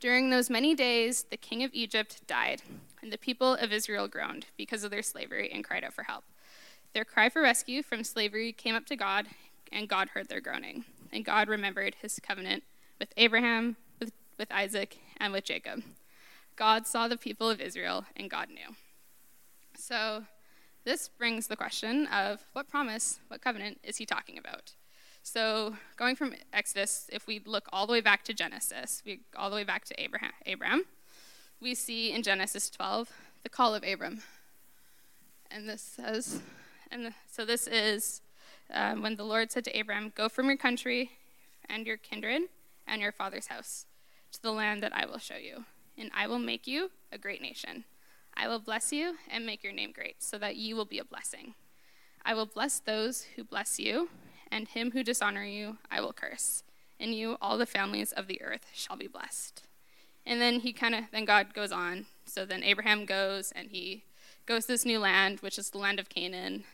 During 0.00 0.30
those 0.30 0.48
many 0.48 0.74
days, 0.74 1.24
the 1.24 1.36
king 1.36 1.62
of 1.62 1.74
Egypt 1.74 2.26
died, 2.26 2.62
and 3.02 3.12
the 3.12 3.18
people 3.18 3.56
of 3.56 3.74
Israel 3.74 4.08
groaned 4.08 4.46
because 4.56 4.84
of 4.84 4.90
their 4.90 5.02
slavery 5.02 5.50
and 5.52 5.62
cried 5.62 5.84
out 5.84 5.92
for 5.92 6.04
help. 6.04 6.24
Their 6.94 7.04
cry 7.04 7.28
for 7.28 7.42
rescue 7.42 7.82
from 7.82 8.02
slavery 8.02 8.52
came 8.52 8.74
up 8.74 8.86
to 8.86 8.96
God, 8.96 9.26
and 9.70 9.86
God 9.86 10.08
heard 10.14 10.30
their 10.30 10.40
groaning. 10.40 10.86
And 11.12 11.26
God 11.26 11.46
remembered 11.46 11.96
his 12.00 12.18
covenant 12.20 12.62
with 12.98 13.12
Abraham, 13.18 13.76
with, 14.00 14.12
with 14.38 14.50
Isaac, 14.50 14.96
and 15.18 15.30
with 15.30 15.44
Jacob. 15.44 15.82
God 16.56 16.86
saw 16.86 17.08
the 17.08 17.16
people 17.16 17.48
of 17.50 17.60
Israel, 17.60 18.04
and 18.16 18.30
God 18.30 18.48
knew. 18.48 18.76
So, 19.76 20.24
this 20.84 21.08
brings 21.08 21.46
the 21.46 21.56
question 21.56 22.06
of 22.06 22.44
what 22.52 22.68
promise, 22.68 23.20
what 23.28 23.40
covenant 23.40 23.78
is 23.82 23.96
he 23.96 24.06
talking 24.06 24.36
about? 24.38 24.72
So, 25.22 25.76
going 25.96 26.16
from 26.16 26.34
Exodus, 26.52 27.08
if 27.12 27.26
we 27.26 27.40
look 27.44 27.68
all 27.72 27.86
the 27.86 27.92
way 27.92 28.00
back 28.00 28.24
to 28.24 28.34
Genesis, 28.34 29.02
we 29.06 29.20
all 29.36 29.50
the 29.50 29.56
way 29.56 29.64
back 29.64 29.84
to 29.86 30.00
Abraham, 30.00 30.32
Abraham 30.46 30.84
we 31.62 31.74
see 31.76 32.12
in 32.12 32.22
Genesis 32.22 32.68
12 32.68 33.08
the 33.44 33.48
call 33.48 33.74
of 33.74 33.84
Abram. 33.84 34.22
And 35.50 35.68
this 35.68 35.80
says, 35.80 36.40
and 36.90 37.14
so 37.30 37.44
this 37.44 37.68
is 37.68 38.20
um, 38.72 39.00
when 39.00 39.14
the 39.14 39.24
Lord 39.24 39.52
said 39.52 39.64
to 39.64 39.80
Abram, 39.80 40.12
Go 40.16 40.28
from 40.28 40.46
your 40.46 40.56
country 40.56 41.12
and 41.68 41.86
your 41.86 41.96
kindred 41.96 42.42
and 42.86 43.00
your 43.00 43.12
father's 43.12 43.46
house 43.46 43.86
to 44.32 44.42
the 44.42 44.50
land 44.50 44.82
that 44.82 44.94
I 44.94 45.06
will 45.06 45.18
show 45.18 45.36
you 45.36 45.64
and 45.96 46.10
I 46.14 46.26
will 46.26 46.38
make 46.38 46.66
you 46.66 46.90
a 47.10 47.18
great 47.18 47.42
nation. 47.42 47.84
I 48.34 48.48
will 48.48 48.58
bless 48.58 48.92
you 48.92 49.16
and 49.30 49.44
make 49.44 49.62
your 49.62 49.72
name 49.72 49.92
great, 49.92 50.22
so 50.22 50.38
that 50.38 50.56
you 50.56 50.74
will 50.74 50.84
be 50.84 50.98
a 50.98 51.04
blessing. 51.04 51.54
I 52.24 52.34
will 52.34 52.46
bless 52.46 52.80
those 52.80 53.26
who 53.36 53.44
bless 53.44 53.78
you, 53.78 54.08
and 54.50 54.68
him 54.68 54.92
who 54.92 55.02
dishonor 55.02 55.44
you 55.44 55.78
I 55.90 56.00
will 56.00 56.12
curse. 56.12 56.62
In 56.98 57.12
you 57.12 57.36
all 57.40 57.58
the 57.58 57.66
families 57.66 58.12
of 58.12 58.28
the 58.28 58.40
earth 58.42 58.66
shall 58.72 58.96
be 58.96 59.08
blessed. 59.08 59.64
And 60.24 60.40
then 60.40 60.60
he 60.60 60.72
kind 60.72 60.94
of 60.94 61.04
then 61.10 61.24
God 61.24 61.52
goes 61.52 61.72
on. 61.72 62.06
So 62.24 62.44
then 62.44 62.62
Abraham 62.62 63.04
goes 63.06 63.52
and 63.52 63.70
he 63.70 64.04
goes 64.46 64.66
to 64.66 64.72
this 64.72 64.84
new 64.84 64.98
land, 64.98 65.40
which 65.40 65.58
is 65.58 65.70
the 65.70 65.78
land 65.78 65.98
of 65.98 66.08
Canaan. 66.08 66.64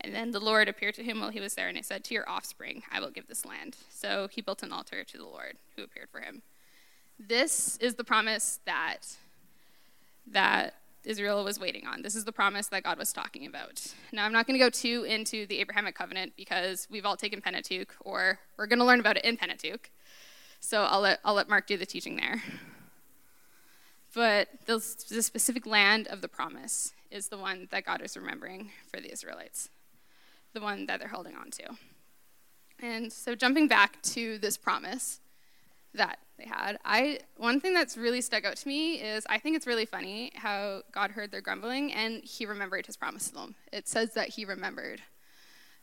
And 0.00 0.14
then 0.14 0.30
the 0.30 0.40
Lord 0.40 0.68
appeared 0.68 0.94
to 0.94 1.02
him 1.02 1.20
while 1.20 1.30
he 1.30 1.40
was 1.40 1.54
there, 1.54 1.66
and 1.66 1.76
he 1.76 1.82
said, 1.82 2.04
To 2.04 2.14
your 2.14 2.28
offspring 2.28 2.82
I 2.90 3.00
will 3.00 3.10
give 3.10 3.26
this 3.26 3.44
land. 3.44 3.76
So 3.90 4.28
he 4.30 4.40
built 4.40 4.62
an 4.62 4.72
altar 4.72 5.04
to 5.04 5.18
the 5.18 5.24
Lord 5.24 5.58
who 5.76 5.82
appeared 5.82 6.08
for 6.10 6.20
him. 6.20 6.42
This 7.18 7.76
is 7.78 7.94
the 7.94 8.04
promise 8.04 8.60
that 8.64 9.16
that 10.30 10.74
Israel 11.04 11.42
was 11.42 11.58
waiting 11.58 11.86
on. 11.86 12.02
This 12.02 12.14
is 12.14 12.24
the 12.24 12.32
promise 12.32 12.68
that 12.68 12.82
God 12.82 12.98
was 12.98 13.12
talking 13.12 13.46
about. 13.46 13.94
Now, 14.12 14.26
I'm 14.26 14.32
not 14.32 14.46
going 14.46 14.58
to 14.58 14.64
go 14.64 14.68
too 14.68 15.04
into 15.04 15.46
the 15.46 15.58
Abrahamic 15.60 15.94
covenant 15.94 16.34
because 16.36 16.86
we've 16.90 17.06
all 17.06 17.16
taken 17.16 17.40
Pentateuch, 17.40 17.94
or 18.00 18.38
we're 18.56 18.66
going 18.66 18.78
to 18.78 18.84
learn 18.84 19.00
about 19.00 19.16
it 19.16 19.24
in 19.24 19.36
Pentateuch. 19.36 19.90
So 20.60 20.82
I'll 20.82 21.00
let, 21.00 21.20
I'll 21.24 21.34
let 21.34 21.48
Mark 21.48 21.66
do 21.66 21.78
the 21.78 21.86
teaching 21.86 22.16
there. 22.16 22.42
But 24.14 24.48
the, 24.66 24.74
the 25.08 25.22
specific 25.22 25.66
land 25.66 26.08
of 26.08 26.20
the 26.20 26.28
promise 26.28 26.92
is 27.10 27.28
the 27.28 27.38
one 27.38 27.68
that 27.70 27.84
God 27.84 28.02
is 28.02 28.16
remembering 28.16 28.70
for 28.90 29.00
the 29.00 29.10
Israelites, 29.12 29.70
the 30.52 30.60
one 30.60 30.86
that 30.86 30.98
they're 30.98 31.08
holding 31.08 31.36
on 31.36 31.50
to. 31.52 31.64
And 32.80 33.12
so, 33.12 33.34
jumping 33.34 33.66
back 33.66 34.00
to 34.02 34.38
this 34.38 34.56
promise, 34.56 35.20
that 35.94 36.18
they 36.38 36.46
had. 36.46 36.78
I 36.84 37.18
one 37.36 37.60
thing 37.60 37.74
that's 37.74 37.96
really 37.96 38.20
stuck 38.20 38.44
out 38.44 38.56
to 38.56 38.68
me 38.68 38.94
is 38.94 39.26
I 39.28 39.38
think 39.38 39.56
it's 39.56 39.66
really 39.66 39.86
funny 39.86 40.32
how 40.34 40.82
God 40.92 41.10
heard 41.10 41.30
their 41.30 41.40
grumbling 41.40 41.92
and 41.92 42.22
he 42.22 42.46
remembered 42.46 42.86
his 42.86 42.96
promise 42.96 43.28
to 43.28 43.34
them. 43.34 43.54
It 43.72 43.88
says 43.88 44.14
that 44.14 44.30
he 44.30 44.44
remembered. 44.44 45.02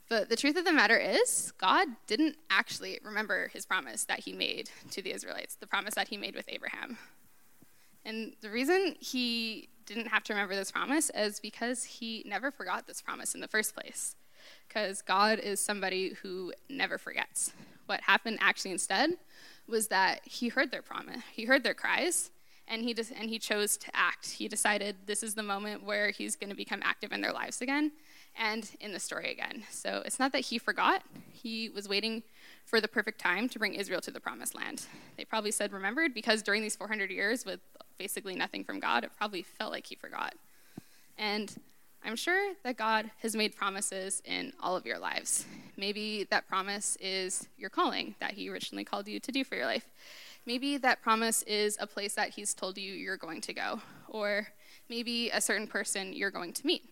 But 0.08 0.30
the 0.30 0.36
truth 0.36 0.56
of 0.56 0.66
the 0.66 0.72
matter 0.72 0.98
is, 0.98 1.52
God 1.58 1.88
didn't 2.06 2.38
actually 2.52 3.00
remember 3.04 3.48
his 3.48 3.66
promise 3.66 4.04
that 4.06 4.20
he 4.20 4.34
made 4.34 4.70
to 4.92 5.02
the 5.02 5.12
Israelites, 5.12 5.56
the 5.56 5.66
promise 5.66 5.96
that 5.96 6.10
he 6.10 6.18
made 6.18 6.36
with 6.36 6.46
Abraham. 6.48 7.00
And 8.06 8.34
the 8.42 8.52
reason 8.52 8.96
he 9.00 9.70
didn't 9.88 10.08
have 10.08 10.24
to 10.26 10.34
remember 10.34 10.56
this 10.56 10.72
promise 10.72 11.10
is 11.16 11.40
because 11.40 11.84
he 11.84 12.24
never 12.28 12.52
forgot 12.52 12.86
this 12.86 13.02
promise 13.02 13.34
in 13.34 13.42
the 13.42 13.48
first 13.48 13.74
place. 13.74 14.16
Because 14.68 15.02
God 15.02 15.40
is 15.40 15.60
somebody 15.60 16.10
who 16.22 16.54
never 16.70 17.00
forgets. 17.00 17.52
What 17.88 18.02
happened 18.02 18.38
actually 18.42 18.72
instead 18.72 19.18
was 19.68 19.88
that 19.88 20.22
he 20.26 20.50
heard 20.50 20.72
their 20.72 20.82
promise, 20.82 21.22
he 21.32 21.46
heard 21.46 21.64
their 21.64 21.74
cries, 21.74 22.32
and 22.68 22.82
he 22.82 22.94
just, 22.94 23.12
and 23.12 23.30
he 23.30 23.40
chose 23.40 23.78
to 23.78 23.96
act. 23.96 24.32
He 24.32 24.48
decided 24.48 24.96
this 25.06 25.22
is 25.22 25.36
the 25.36 25.44
moment 25.44 25.84
where 25.84 26.10
he's 26.10 26.36
going 26.36 26.50
to 26.50 26.56
become 26.56 26.82
active 26.84 27.12
in 27.12 27.22
their 27.22 27.32
lives 27.32 27.62
again 27.62 27.92
and 28.38 28.70
in 28.80 28.92
the 28.92 29.00
story 29.00 29.32
again. 29.32 29.64
So 29.70 30.02
it's 30.06 30.20
not 30.20 30.32
that 30.32 30.42
he 30.42 30.58
forgot; 30.58 31.04
he 31.32 31.70
was 31.70 31.88
waiting 31.88 32.24
for 32.66 32.82
the 32.82 32.88
perfect 32.88 33.20
time 33.20 33.48
to 33.50 33.60
bring 33.60 33.76
Israel 33.76 34.02
to 34.02 34.12
the 34.12 34.20
promised 34.20 34.56
land. 34.56 34.84
They 35.18 35.26
probably 35.26 35.52
said 35.52 35.72
remembered 35.72 36.14
because 36.14 36.42
during 36.42 36.64
these 36.64 36.76
400 36.76 37.12
years 37.12 37.46
with 37.46 37.60
basically 37.98 38.36
nothing 38.36 38.64
from 38.64 38.80
God, 38.80 39.04
it 39.04 39.12
probably 39.18 39.44
felt 39.44 39.72
like 39.72 39.86
he 39.86 39.96
forgot. 39.96 40.34
And 41.18 41.56
I'm 42.06 42.16
sure 42.16 42.54
that 42.64 42.78
God 42.78 43.10
has 43.24 43.36
made 43.36 43.56
promises 43.56 44.22
in 44.26 44.54
all 44.62 44.76
of 44.76 44.86
your 44.86 45.00
lives. 45.00 45.44
Maybe 45.76 46.28
that 46.30 46.48
promise 46.48 46.98
is 47.02 47.48
your 47.58 47.72
calling 47.72 48.14
that 48.20 48.34
He 48.34 48.48
originally 48.48 48.84
called 48.84 49.08
you 49.08 49.20
to 49.20 49.32
do 49.32 49.44
for 49.44 49.56
your 49.56 49.66
life. 49.66 49.90
Maybe 50.46 50.78
that 50.78 51.02
promise 51.02 51.42
is 51.44 51.78
a 51.80 51.88
place 51.88 52.14
that 52.14 52.30
He's 52.30 52.54
told 52.54 52.78
you 52.78 52.94
you're 52.94 53.18
going 53.18 53.42
to 53.42 53.54
go, 53.56 53.82
or 54.08 54.50
maybe 54.88 55.32
a 55.32 55.42
certain 55.42 55.66
person 55.66 56.14
you're 56.14 56.30
going 56.30 56.54
to 56.54 56.68
meet, 56.68 56.84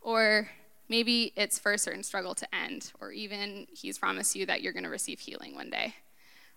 or 0.00 0.48
maybe 0.88 1.34
it's 1.36 1.58
for 1.58 1.72
a 1.72 1.78
certain 1.78 2.02
struggle 2.02 2.34
to 2.34 2.54
end, 2.54 2.90
or 3.02 3.12
even 3.12 3.66
He's 3.70 3.98
promised 3.98 4.34
you 4.34 4.46
that 4.46 4.62
you're 4.62 4.72
going 4.72 4.82
to 4.84 4.88
receive 4.88 5.20
healing 5.20 5.56
one 5.56 5.68
day. 5.68 5.94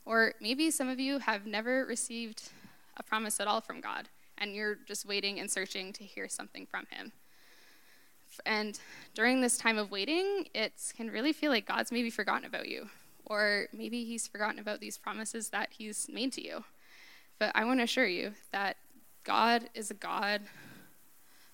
Or 0.06 0.34
maybe 0.40 0.72
some 0.72 0.88
of 0.88 1.02
you 1.02 1.20
have 1.20 1.46
never 1.46 1.86
received 1.86 2.52
a 2.96 3.04
promise 3.04 3.42
at 3.42 3.48
all 3.48 3.60
from 3.60 3.82
God, 3.82 4.08
and 4.38 4.56
you're 4.56 4.78
just 4.88 5.06
waiting 5.06 5.42
and 5.42 5.52
searching 5.52 5.92
to 5.92 6.06
hear 6.06 6.30
something 6.30 6.66
from 6.66 6.86
Him. 6.90 7.12
And 8.46 8.80
during 9.14 9.42
this 9.42 9.58
time 9.58 9.78
of 9.78 9.92
waiting, 9.92 10.48
it 10.54 10.74
can 10.96 11.10
really 11.10 11.34
feel 11.34 11.52
like 11.52 11.66
God's 11.66 11.92
maybe 11.92 12.10
forgotten 12.10 12.46
about 12.46 12.68
you, 12.68 12.90
or 13.26 13.68
maybe 13.74 14.04
He's 14.04 14.28
forgotten 14.28 14.60
about 14.60 14.80
these 14.80 14.98
promises 14.98 15.50
that 15.50 15.70
He's 15.72 16.08
made 16.12 16.34
to 16.34 16.44
you. 16.44 16.64
But 17.40 17.52
I 17.56 17.66
want 17.66 17.80
to 17.80 17.84
assure 17.84 18.08
you 18.08 18.34
that 18.52 18.78
God 19.24 19.70
is 19.74 19.92
a 19.92 19.96
God 19.96 20.42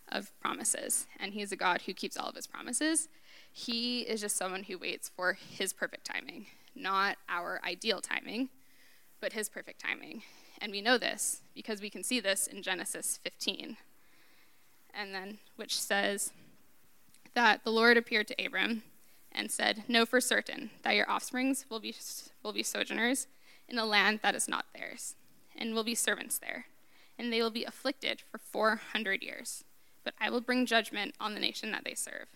of 0.10 0.32
promises, 0.40 1.08
and 1.20 1.34
He's 1.34 1.52
a 1.52 1.58
God 1.58 1.82
who 1.86 1.94
keeps 1.94 2.18
all 2.18 2.30
of 2.30 2.36
His 2.36 2.48
promises. 2.48 3.10
He 3.52 4.02
is 4.02 4.22
just 4.22 4.38
someone 4.38 4.64
who 4.64 4.78
waits 4.78 5.10
for 5.10 5.34
His 5.34 5.74
perfect 5.74 6.06
timing, 6.06 6.48
not 6.76 7.18
our 7.28 7.60
ideal 7.66 8.02
timing, 8.02 8.50
but 9.20 9.34
His 9.34 9.50
perfect 9.50 9.82
timing. 9.82 10.24
And 10.60 10.72
we 10.72 10.82
know 10.82 10.98
this 10.98 11.42
because 11.54 11.82
we 11.82 11.90
can 11.90 12.04
see 12.04 12.20
this 12.20 12.48
in 12.48 12.62
Genesis 12.64 13.20
15, 13.24 13.78
and 14.94 15.14
then 15.14 15.40
which 15.56 15.80
says, 15.80 16.32
that 17.34 17.64
the 17.64 17.72
Lord 17.72 17.98
appeared 17.98 18.28
to 18.28 18.46
Abram 18.46 18.84
and 19.32 19.52
said, 19.52 19.84
Know 19.88 20.06
for 20.06 20.20
certain 20.20 20.72
that 20.84 20.96
your 20.96 21.10
offsprings 21.10 21.66
will 21.70 21.80
be, 21.80 21.96
will 22.44 22.54
be 22.54 22.64
sojourners 22.64 23.28
in 23.68 23.78
a 23.78 23.86
land 23.86 24.20
that 24.24 24.36
is 24.36 24.48
not 24.48 24.66
theirs, 24.74 25.16
and 25.56 25.74
will 25.74 25.84
be 25.84 25.96
servants 25.96 26.38
there. 26.38 26.66
And 27.20 27.32
they 27.32 27.42
will 27.42 27.52
be 27.52 27.64
afflicted 27.64 28.22
for 28.22 28.38
400 28.38 29.24
years. 29.24 29.64
But 30.04 30.14
I 30.20 30.30
will 30.30 30.42
bring 30.42 30.66
judgment 30.66 31.16
on 31.20 31.34
the 31.34 31.40
nation 31.40 31.72
that 31.72 31.84
they 31.84 31.94
serve. 31.94 32.28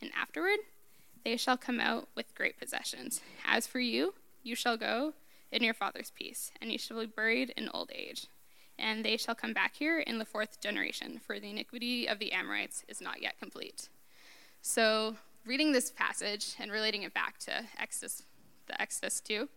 And 0.00 0.10
afterward, 0.14 0.60
they 1.24 1.36
shall 1.36 1.56
come 1.56 1.80
out 1.80 2.08
with 2.14 2.34
great 2.34 2.58
possessions. 2.58 3.20
As 3.44 3.66
for 3.66 3.80
you, 3.80 4.14
you 4.42 4.54
shall 4.54 4.76
go 4.76 5.14
in 5.50 5.62
your 5.62 5.74
father's 5.74 6.10
peace, 6.10 6.52
and 6.60 6.70
you 6.70 6.78
shall 6.78 7.00
be 7.00 7.06
buried 7.06 7.52
in 7.56 7.68
old 7.74 7.90
age. 7.94 8.26
And 8.78 9.04
they 9.04 9.16
shall 9.16 9.34
come 9.34 9.52
back 9.52 9.76
here 9.76 9.98
in 9.98 10.18
the 10.18 10.24
fourth 10.24 10.60
generation, 10.60 11.20
for 11.24 11.38
the 11.38 11.50
iniquity 11.50 12.06
of 12.06 12.18
the 12.18 12.32
Amorites 12.32 12.84
is 12.88 13.00
not 13.00 13.20
yet 13.20 13.38
complete. 13.38 13.88
So, 14.70 15.16
reading 15.44 15.72
this 15.72 15.90
passage 15.90 16.54
and 16.60 16.70
relating 16.70 17.02
it 17.02 17.12
back 17.12 17.38
to 17.38 17.64
Exodus, 17.76 18.22
the 18.68 18.80
Exodus 18.80 19.20
2, 19.20 19.48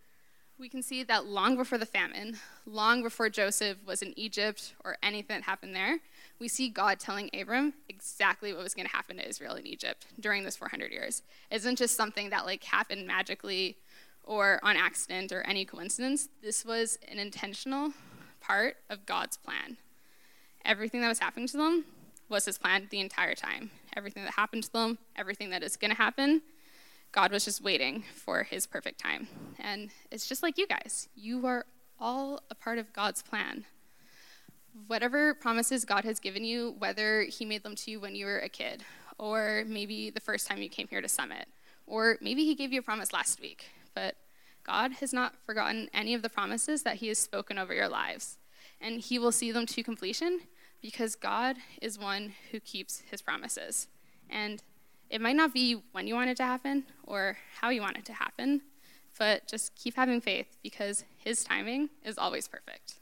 we 0.58 0.68
can 0.68 0.82
see 0.82 1.04
that 1.04 1.24
long 1.24 1.56
before 1.56 1.78
the 1.78 1.86
famine, 1.86 2.38
long 2.66 3.00
before 3.00 3.28
Joseph 3.28 3.78
was 3.86 4.02
in 4.02 4.12
Egypt 4.18 4.74
or 4.84 4.96
anything 5.04 5.36
that 5.36 5.44
happened 5.44 5.72
there, 5.72 6.00
we 6.40 6.48
see 6.48 6.68
God 6.68 6.98
telling 6.98 7.30
Abram 7.32 7.74
exactly 7.88 8.52
what 8.52 8.64
was 8.64 8.74
going 8.74 8.88
to 8.88 8.92
happen 8.92 9.18
to 9.18 9.28
Israel 9.28 9.54
in 9.54 9.68
Egypt 9.68 10.04
during 10.18 10.42
this 10.42 10.56
400 10.56 10.90
years. 10.90 11.22
It 11.48 11.58
isn't 11.58 11.78
just 11.78 11.96
something 11.96 12.30
that 12.30 12.44
like 12.44 12.64
happened 12.64 13.06
magically 13.06 13.76
or 14.24 14.58
on 14.64 14.76
accident 14.76 15.30
or 15.30 15.42
any 15.42 15.64
coincidence. 15.64 16.28
This 16.42 16.64
was 16.64 16.98
an 17.06 17.20
intentional 17.20 17.92
part 18.40 18.78
of 18.90 19.06
God's 19.06 19.36
plan. 19.36 19.76
Everything 20.64 21.02
that 21.02 21.08
was 21.08 21.20
happening 21.20 21.46
to 21.46 21.56
them 21.56 21.84
was 22.28 22.46
his 22.46 22.58
plan 22.58 22.88
the 22.90 23.00
entire 23.00 23.34
time. 23.34 23.70
Everything 23.96 24.24
that 24.24 24.34
happened 24.34 24.64
to 24.64 24.72
them, 24.72 24.98
everything 25.16 25.50
that 25.50 25.62
is 25.62 25.76
going 25.76 25.90
to 25.90 25.96
happen, 25.96 26.42
God 27.12 27.30
was 27.30 27.44
just 27.44 27.62
waiting 27.62 28.02
for 28.14 28.42
his 28.42 28.66
perfect 28.66 28.98
time. 28.98 29.28
And 29.58 29.90
it's 30.10 30.26
just 30.26 30.42
like 30.42 30.58
you 30.58 30.66
guys. 30.66 31.08
You 31.14 31.46
are 31.46 31.64
all 32.00 32.42
a 32.50 32.54
part 32.54 32.78
of 32.78 32.92
God's 32.92 33.22
plan. 33.22 33.64
Whatever 34.88 35.34
promises 35.34 35.84
God 35.84 36.04
has 36.04 36.18
given 36.18 36.44
you, 36.44 36.74
whether 36.78 37.22
he 37.22 37.44
made 37.44 37.62
them 37.62 37.76
to 37.76 37.90
you 37.92 38.00
when 38.00 38.16
you 38.16 38.26
were 38.26 38.40
a 38.40 38.48
kid, 38.48 38.82
or 39.18 39.62
maybe 39.68 40.10
the 40.10 40.20
first 40.20 40.48
time 40.48 40.60
you 40.60 40.68
came 40.68 40.88
here 40.88 41.00
to 41.00 41.08
Summit, 41.08 41.46
or 41.86 42.18
maybe 42.20 42.44
he 42.44 42.56
gave 42.56 42.72
you 42.72 42.80
a 42.80 42.82
promise 42.82 43.12
last 43.12 43.40
week, 43.40 43.66
but 43.94 44.16
God 44.64 44.94
has 44.94 45.12
not 45.12 45.36
forgotten 45.44 45.88
any 45.94 46.14
of 46.14 46.22
the 46.22 46.28
promises 46.28 46.82
that 46.82 46.96
he 46.96 47.08
has 47.08 47.18
spoken 47.18 47.58
over 47.58 47.72
your 47.72 47.88
lives. 47.88 48.38
And 48.80 49.00
he 49.00 49.20
will 49.20 49.32
see 49.32 49.52
them 49.52 49.66
to 49.66 49.82
completion 49.84 50.40
because 50.84 51.16
God 51.16 51.56
is 51.80 51.98
one 51.98 52.34
who 52.52 52.60
keeps 52.60 53.02
his 53.10 53.22
promises. 53.22 53.88
And 54.28 54.62
it 55.08 55.18
might 55.18 55.34
not 55.34 55.54
be 55.54 55.80
when 55.92 56.06
you 56.06 56.14
want 56.14 56.28
it 56.28 56.36
to 56.36 56.44
happen 56.44 56.84
or 57.04 57.38
how 57.58 57.70
you 57.70 57.80
want 57.80 57.96
it 57.96 58.04
to 58.04 58.12
happen, 58.12 58.60
but 59.18 59.48
just 59.48 59.74
keep 59.76 59.96
having 59.96 60.20
faith 60.20 60.58
because 60.62 61.04
His 61.16 61.42
timing 61.42 61.88
is 62.04 62.18
always 62.18 62.48
perfect. 62.48 62.96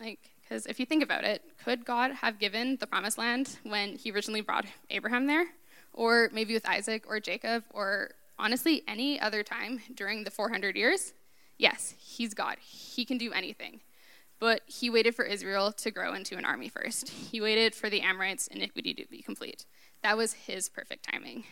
Like, 0.00 0.30
because 0.40 0.64
if 0.64 0.80
you 0.80 0.86
think 0.86 1.02
about 1.02 1.24
it, 1.24 1.42
could 1.62 1.84
God 1.84 2.12
have 2.12 2.38
given 2.38 2.78
the 2.80 2.86
promised 2.86 3.18
land 3.18 3.58
when 3.62 3.96
He 3.96 4.10
originally 4.10 4.40
brought 4.40 4.64
Abraham 4.88 5.26
there? 5.26 5.48
Or 5.92 6.30
maybe 6.32 6.54
with 6.54 6.66
Isaac 6.66 7.04
or 7.06 7.20
Jacob, 7.20 7.64
or 7.74 8.12
honestly, 8.38 8.84
any 8.88 9.20
other 9.20 9.42
time 9.42 9.82
during 9.94 10.24
the 10.24 10.30
400 10.30 10.76
years? 10.76 11.12
Yes, 11.58 11.94
He's 11.98 12.34
God. 12.34 12.56
He 12.60 13.04
can 13.04 13.18
do 13.18 13.32
anything. 13.32 13.80
But 14.42 14.62
he 14.66 14.90
waited 14.90 15.14
for 15.14 15.24
Israel 15.24 15.70
to 15.70 15.92
grow 15.92 16.14
into 16.14 16.36
an 16.36 16.44
army 16.44 16.68
first. 16.68 17.08
He 17.10 17.40
waited 17.40 17.76
for 17.76 17.88
the 17.88 18.00
Amorites' 18.00 18.48
iniquity 18.48 18.92
to 18.94 19.06
be 19.08 19.22
complete. 19.22 19.66
That 20.02 20.16
was 20.16 20.32
his 20.32 20.68
perfect 20.68 21.08
timing. 21.08 21.44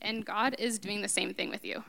And 0.00 0.24
God 0.24 0.54
is 0.56 0.78
doing 0.78 1.02
the 1.02 1.08
same 1.08 1.34
thing 1.34 1.50
with 1.50 1.64
you. 1.64 1.82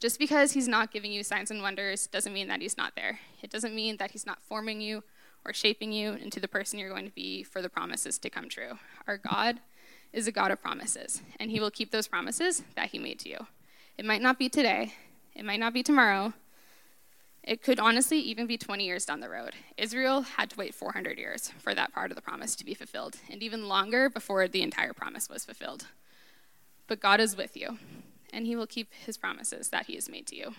Just 0.00 0.18
because 0.18 0.50
he's 0.50 0.66
not 0.66 0.90
giving 0.90 1.12
you 1.12 1.22
signs 1.22 1.52
and 1.52 1.62
wonders 1.62 2.08
doesn't 2.08 2.32
mean 2.32 2.48
that 2.48 2.60
he's 2.60 2.76
not 2.76 2.96
there. 2.96 3.20
It 3.40 3.50
doesn't 3.52 3.72
mean 3.72 3.98
that 3.98 4.10
he's 4.10 4.26
not 4.26 4.42
forming 4.42 4.80
you 4.80 5.04
or 5.44 5.52
shaping 5.52 5.92
you 5.92 6.14
into 6.14 6.40
the 6.40 6.48
person 6.48 6.80
you're 6.80 6.90
going 6.90 7.06
to 7.06 7.14
be 7.14 7.44
for 7.44 7.62
the 7.62 7.68
promises 7.68 8.18
to 8.18 8.30
come 8.30 8.48
true. 8.48 8.80
Our 9.06 9.16
God 9.16 9.60
is 10.12 10.26
a 10.26 10.32
God 10.32 10.50
of 10.50 10.60
promises, 10.60 11.22
and 11.38 11.52
he 11.52 11.60
will 11.60 11.70
keep 11.70 11.92
those 11.92 12.08
promises 12.08 12.64
that 12.74 12.90
he 12.90 12.98
made 12.98 13.20
to 13.20 13.28
you. 13.28 13.46
It 13.96 14.04
might 14.04 14.22
not 14.22 14.40
be 14.40 14.48
today, 14.48 14.94
it 15.36 15.44
might 15.44 15.60
not 15.60 15.72
be 15.72 15.84
tomorrow, 15.84 16.32
it 17.44 17.62
could 17.62 17.80
honestly 17.80 18.18
even 18.20 18.46
be 18.46 18.56
20 18.56 18.84
years 18.84 19.04
down 19.04 19.20
the 19.20 19.28
road. 19.28 19.52
Israel 19.76 20.22
had 20.22 20.50
to 20.50 20.56
wait 20.56 20.74
400 20.74 21.18
years 21.18 21.52
for 21.58 21.74
that 21.74 21.92
part 21.92 22.10
of 22.10 22.14
the 22.14 22.22
promise 22.22 22.54
to 22.56 22.64
be 22.64 22.74
fulfilled, 22.74 23.16
and 23.30 23.42
even 23.42 23.68
longer 23.68 24.08
before 24.08 24.46
the 24.46 24.62
entire 24.62 24.92
promise 24.92 25.28
was 25.28 25.44
fulfilled. 25.44 25.86
But 26.86 27.00
God 27.00 27.20
is 27.20 27.36
with 27.36 27.56
you, 27.56 27.78
and 28.32 28.46
He 28.46 28.54
will 28.54 28.66
keep 28.66 28.92
His 28.92 29.16
promises 29.16 29.68
that 29.70 29.86
He 29.86 29.94
has 29.94 30.08
made 30.08 30.26
to 30.28 30.36
you. 30.36 30.54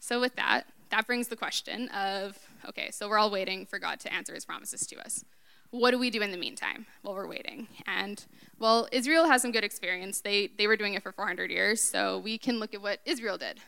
So, 0.00 0.20
with 0.20 0.34
that, 0.36 0.64
that 0.90 1.06
brings 1.06 1.28
the 1.28 1.36
question 1.36 1.88
of 1.90 2.38
okay, 2.68 2.90
so 2.90 3.08
we're 3.08 3.18
all 3.18 3.30
waiting 3.30 3.64
for 3.64 3.78
God 3.78 4.00
to 4.00 4.12
answer 4.12 4.34
His 4.34 4.44
promises 4.44 4.86
to 4.88 4.98
us. 4.98 5.24
What 5.70 5.90
do 5.90 5.98
we 5.98 6.10
do 6.10 6.22
in 6.22 6.32
the 6.32 6.38
meantime 6.38 6.86
while 7.02 7.14
we're 7.14 7.28
waiting? 7.28 7.68
And 7.86 8.24
well, 8.58 8.88
Israel 8.90 9.26
has 9.26 9.42
some 9.42 9.52
good 9.52 9.64
experience. 9.64 10.22
They, 10.22 10.48
they 10.56 10.66
were 10.66 10.76
doing 10.76 10.94
it 10.94 11.02
for 11.02 11.12
400 11.12 11.50
years, 11.50 11.80
so 11.82 12.18
we 12.18 12.38
can 12.38 12.58
look 12.58 12.74
at 12.74 12.80
what 12.80 13.00
Israel 13.04 13.36
did. 13.36 13.60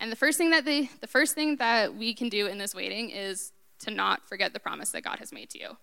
And 0.00 0.10
the 0.10 0.16
first 0.16 0.38
thing 0.38 0.50
that 0.50 0.64
they, 0.64 0.90
the 1.00 1.06
first 1.06 1.34
thing 1.34 1.56
that 1.56 1.94
we 1.94 2.14
can 2.14 2.30
do 2.30 2.46
in 2.46 2.58
this 2.58 2.74
waiting 2.74 3.10
is 3.10 3.52
to 3.80 3.90
not 3.90 4.26
forget 4.26 4.52
the 4.54 4.60
promise 4.60 4.90
that 4.90 5.04
God 5.04 5.18
has 5.18 5.30
made 5.30 5.50
to 5.50 5.58
you. 5.58 5.76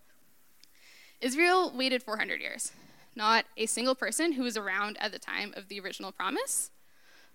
Israel 1.22 1.72
waited 1.74 2.04
400 2.04 2.42
years. 2.42 2.72
Not 3.16 3.46
a 3.56 3.68
single 3.68 3.96
person 3.96 4.34
who 4.34 4.44
was 4.44 4.58
around 4.58 4.98
at 5.00 5.12
the 5.12 5.20
time 5.20 5.54
of 5.56 5.68
the 5.70 5.80
original 5.80 6.12
promise 6.12 6.72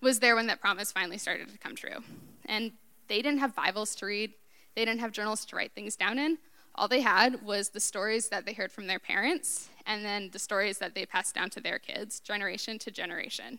was 0.00 0.18
there 0.18 0.34
when 0.34 0.48
that 0.48 0.60
promise 0.60 0.92
finally 0.92 1.18
started 1.18 1.48
to 1.48 1.58
come 1.58 1.76
true. 1.76 2.02
And 2.46 2.72
they 3.08 3.22
didn't 3.22 3.38
have 3.38 3.54
Bibles 3.54 3.94
to 3.96 4.06
read, 4.06 4.32
they 4.74 4.84
didn't 4.84 5.00
have 5.00 5.12
journals 5.12 5.44
to 5.46 5.56
write 5.56 5.72
things 5.72 5.96
down 5.96 6.18
in. 6.18 6.38
All 6.74 6.88
they 6.88 7.02
had 7.02 7.42
was 7.42 7.68
the 7.68 7.80
stories 7.80 8.28
that 8.28 8.46
they 8.46 8.54
heard 8.54 8.72
from 8.72 8.86
their 8.86 8.98
parents 8.98 9.68
and 9.86 10.04
then 10.04 10.30
the 10.32 10.38
stories 10.38 10.78
that 10.78 10.94
they 10.94 11.04
passed 11.04 11.34
down 11.34 11.50
to 11.50 11.60
their 11.60 11.78
kids, 11.78 12.20
generation 12.20 12.78
to 12.80 12.90
generation. 12.90 13.58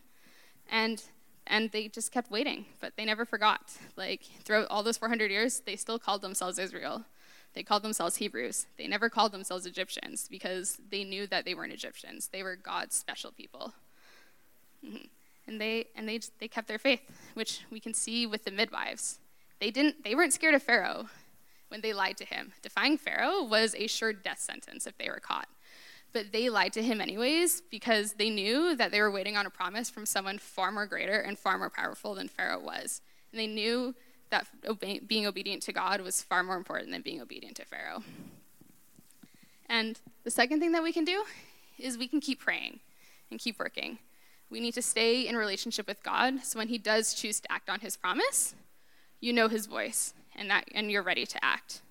And 0.69 1.03
and 1.47 1.71
they 1.71 1.87
just 1.87 2.11
kept 2.11 2.31
waiting, 2.31 2.65
but 2.79 2.93
they 2.95 3.05
never 3.05 3.25
forgot. 3.25 3.73
Like 3.95 4.23
throughout 4.43 4.67
all 4.69 4.83
those 4.83 4.97
400 4.97 5.29
years, 5.31 5.61
they 5.65 5.75
still 5.75 5.99
called 5.99 6.21
themselves 6.21 6.57
Israel. 6.57 7.05
They 7.53 7.63
called 7.63 7.83
themselves 7.83 8.15
Hebrews. 8.15 8.65
They 8.77 8.87
never 8.87 9.09
called 9.09 9.31
themselves 9.31 9.65
Egyptians 9.65 10.27
because 10.29 10.79
they 10.89 11.03
knew 11.03 11.27
that 11.27 11.45
they 11.45 11.53
weren't 11.53 11.73
Egyptians. 11.73 12.29
They 12.31 12.41
were 12.41 12.55
God's 12.55 12.95
special 12.95 13.31
people. 13.31 13.73
Mm-hmm. 14.85 15.05
And 15.47 15.61
they 15.61 15.87
and 15.95 16.07
they 16.07 16.19
they 16.39 16.47
kept 16.47 16.67
their 16.67 16.79
faith, 16.79 17.01
which 17.33 17.61
we 17.69 17.79
can 17.79 17.93
see 17.93 18.25
with 18.25 18.45
the 18.45 18.51
midwives. 18.51 19.19
They 19.59 19.71
didn't 19.71 20.03
they 20.03 20.15
weren't 20.15 20.33
scared 20.33 20.55
of 20.55 20.63
Pharaoh 20.63 21.07
when 21.67 21.81
they 21.81 21.93
lied 21.93 22.17
to 22.17 22.25
him. 22.25 22.53
Defying 22.61 22.97
Pharaoh 22.97 23.43
was 23.43 23.75
a 23.75 23.87
sure 23.87 24.13
death 24.13 24.39
sentence 24.39 24.87
if 24.87 24.97
they 24.97 25.09
were 25.09 25.19
caught. 25.21 25.47
But 26.13 26.31
they 26.31 26.49
lied 26.49 26.73
to 26.73 26.83
him 26.83 27.01
anyways 27.01 27.61
because 27.61 28.13
they 28.13 28.29
knew 28.29 28.75
that 28.75 28.91
they 28.91 29.01
were 29.01 29.11
waiting 29.11 29.35
on 29.35 29.45
a 29.45 29.49
promise 29.49 29.89
from 29.89 30.05
someone 30.05 30.37
far 30.37 30.71
more 30.71 30.85
greater 30.85 31.19
and 31.19 31.37
far 31.37 31.57
more 31.57 31.71
powerful 31.71 32.13
than 32.13 32.27
Pharaoh 32.27 32.59
was. 32.59 33.01
And 33.31 33.39
they 33.39 33.47
knew 33.47 33.95
that 34.29 34.47
obe- 34.67 35.07
being 35.07 35.25
obedient 35.25 35.63
to 35.63 35.73
God 35.73 36.01
was 36.01 36.21
far 36.21 36.43
more 36.43 36.55
important 36.55 36.91
than 36.91 37.01
being 37.01 37.21
obedient 37.21 37.55
to 37.57 37.65
Pharaoh. 37.65 38.03
And 39.67 39.99
the 40.23 40.31
second 40.31 40.59
thing 40.59 40.71
that 40.73 40.83
we 40.83 40.93
can 40.93 41.03
do 41.03 41.23
is 41.79 41.97
we 41.97 42.07
can 42.07 42.21
keep 42.21 42.39
praying 42.39 42.79
and 43.31 43.39
keep 43.39 43.57
working. 43.57 43.97
We 44.49 44.59
need 44.59 44.75
to 44.75 44.81
stay 44.83 45.27
in 45.27 45.35
relationship 45.35 45.87
with 45.87 46.03
God 46.03 46.43
so 46.43 46.59
when 46.59 46.67
he 46.67 46.77
does 46.77 47.15
choose 47.15 47.39
to 47.39 47.51
act 47.51 47.69
on 47.69 47.79
his 47.79 47.97
promise, 47.97 48.53
you 49.19 49.33
know 49.33 49.47
his 49.47 49.65
voice 49.65 50.13
and 50.35 50.49
that 50.51 50.65
and 50.75 50.91
you're 50.91 51.01
ready 51.01 51.25
to 51.25 51.43
act. 51.43 51.81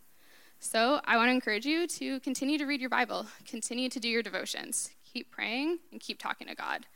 So 0.64 1.00
I 1.04 1.16
want 1.16 1.28
to 1.28 1.32
encourage 1.32 1.66
you 1.66 1.88
to 1.88 2.20
continue 2.20 2.56
to 2.56 2.66
read 2.66 2.80
your 2.80 2.88
Bible, 2.88 3.26
continue 3.44 3.88
to 3.88 3.98
do 3.98 4.08
your 4.08 4.22
devotions, 4.22 4.92
keep 5.04 5.28
praying, 5.28 5.80
and 5.90 6.00
keep 6.00 6.20
talking 6.20 6.46
to 6.46 6.54
God. 6.54 6.86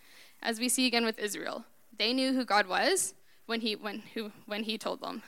As 0.40 0.60
we 0.60 0.68
see 0.68 0.86
again 0.86 1.04
with 1.04 1.18
Israel, 1.18 1.64
they 1.98 2.12
knew 2.12 2.32
who 2.32 2.44
God 2.44 2.68
was 2.68 3.14
when 3.46 3.62
he, 3.62 3.74
when, 3.74 4.04
who, 4.14 4.30
when 4.46 4.62
he 4.62 4.78
told 4.78 5.00
them. 5.00 5.24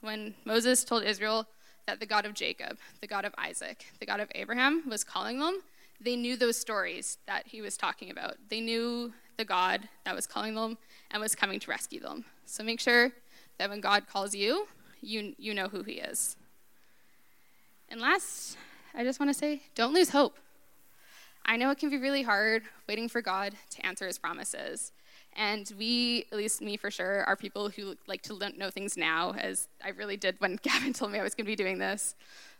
When 0.00 0.34
Moses 0.44 0.82
told 0.82 1.04
Israel 1.04 1.46
that 1.86 2.00
the 2.00 2.06
God 2.06 2.26
of 2.26 2.34
Jacob, 2.34 2.76
the 3.00 3.06
God 3.06 3.24
of 3.24 3.32
Isaac, 3.38 3.86
the 4.00 4.06
God 4.06 4.18
of 4.18 4.32
Abraham 4.34 4.82
was 4.88 5.04
calling 5.04 5.38
them, 5.38 5.60
they 6.00 6.16
knew 6.16 6.36
those 6.36 6.56
stories 6.56 7.18
that 7.28 7.46
he 7.46 7.62
was 7.62 7.76
talking 7.76 8.10
about. 8.10 8.34
They 8.48 8.60
knew 8.60 9.12
the 9.36 9.44
God 9.44 9.88
that 10.04 10.16
was 10.16 10.26
calling 10.26 10.56
them 10.56 10.76
and 11.12 11.22
was 11.22 11.36
coming 11.36 11.60
to 11.60 11.70
rescue 11.70 12.00
them. 12.00 12.24
So 12.46 12.64
make 12.64 12.80
sure 12.80 13.12
that 13.58 13.70
when 13.70 13.80
God 13.80 14.08
calls 14.08 14.34
you, 14.34 14.66
you, 15.00 15.34
you 15.38 15.54
know 15.54 15.68
who 15.68 15.84
he 15.84 15.92
is. 15.92 16.36
And 17.90 18.00
last, 18.00 18.56
I 18.94 19.02
just 19.02 19.18
want 19.18 19.30
to 19.30 19.34
say 19.38 19.62
don't 19.74 19.92
lose 19.92 20.10
hope. 20.10 20.38
I 21.44 21.56
know 21.56 21.70
it 21.70 21.78
can 21.78 21.90
be 21.90 21.98
really 21.98 22.22
hard 22.22 22.62
waiting 22.88 23.08
for 23.08 23.20
God 23.20 23.54
to 23.70 23.86
answer 23.86 24.06
his 24.06 24.18
promises. 24.18 24.92
And 25.36 25.72
we, 25.78 26.26
at 26.30 26.38
least 26.38 26.60
me 26.60 26.76
for 26.76 26.90
sure, 26.90 27.24
are 27.24 27.36
people 27.36 27.68
who 27.68 27.96
like 28.06 28.22
to 28.22 28.38
know 28.56 28.70
things 28.70 28.96
now, 28.96 29.32
as 29.32 29.68
I 29.84 29.90
really 29.90 30.16
did 30.16 30.36
when 30.38 30.56
Gavin 30.62 30.92
told 30.92 31.12
me 31.12 31.18
I 31.18 31.22
was 31.22 31.34
going 31.34 31.46
to 31.46 31.50
be 31.50 31.56
doing 31.56 31.78
this. 31.78 32.14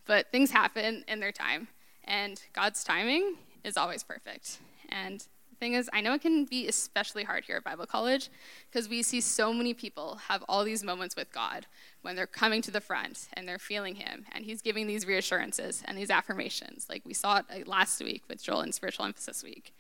But 0.06 0.30
things 0.32 0.50
happen 0.50 1.04
in 1.06 1.20
their 1.20 1.32
time, 1.32 1.68
and 2.04 2.42
God's 2.52 2.82
timing 2.82 3.36
is 3.64 3.76
always 3.76 4.02
perfect. 4.02 4.58
And 4.88 5.24
thing 5.60 5.74
is, 5.74 5.88
I 5.92 6.00
know 6.00 6.14
it 6.14 6.22
can 6.22 6.46
be 6.46 6.66
especially 6.66 7.22
hard 7.22 7.44
here 7.44 7.56
at 7.56 7.64
Bible 7.64 7.86
College 7.86 8.30
because 8.70 8.88
we 8.88 9.02
see 9.02 9.20
so 9.20 9.52
many 9.52 9.74
people 9.74 10.16
have 10.28 10.42
all 10.48 10.64
these 10.64 10.82
moments 10.82 11.14
with 11.14 11.32
God 11.32 11.66
when 12.02 12.16
they're 12.16 12.26
coming 12.26 12.62
to 12.62 12.70
the 12.70 12.80
front 12.80 13.28
and 13.34 13.46
they're 13.46 13.58
feeling 13.58 13.94
Him 13.94 14.24
and 14.32 14.44
He's 14.44 14.62
giving 14.62 14.86
these 14.86 15.06
reassurances 15.06 15.82
and 15.84 15.96
these 15.96 16.10
affirmations. 16.10 16.86
Like 16.88 17.02
we 17.04 17.14
saw 17.14 17.38
it 17.38 17.44
uh, 17.50 17.70
last 17.70 18.02
week 18.02 18.24
with 18.28 18.42
Joel 18.42 18.62
in 18.62 18.72
Spiritual 18.72 19.04
Emphasis 19.04 19.44
Week. 19.44 19.72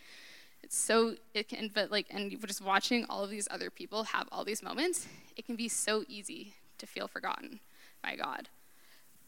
It's 0.62 0.76
so, 0.76 1.16
it 1.34 1.48
can, 1.48 1.70
but 1.74 1.90
like, 1.90 2.06
and 2.10 2.30
just 2.46 2.60
watching 2.60 3.06
all 3.08 3.24
of 3.24 3.30
these 3.30 3.48
other 3.50 3.70
people 3.70 4.04
have 4.04 4.28
all 4.30 4.44
these 4.44 4.62
moments, 4.62 5.08
it 5.36 5.46
can 5.46 5.56
be 5.56 5.68
so 5.68 6.04
easy 6.06 6.54
to 6.78 6.86
feel 6.86 7.08
forgotten 7.08 7.60
by 8.02 8.14
God. 8.14 8.50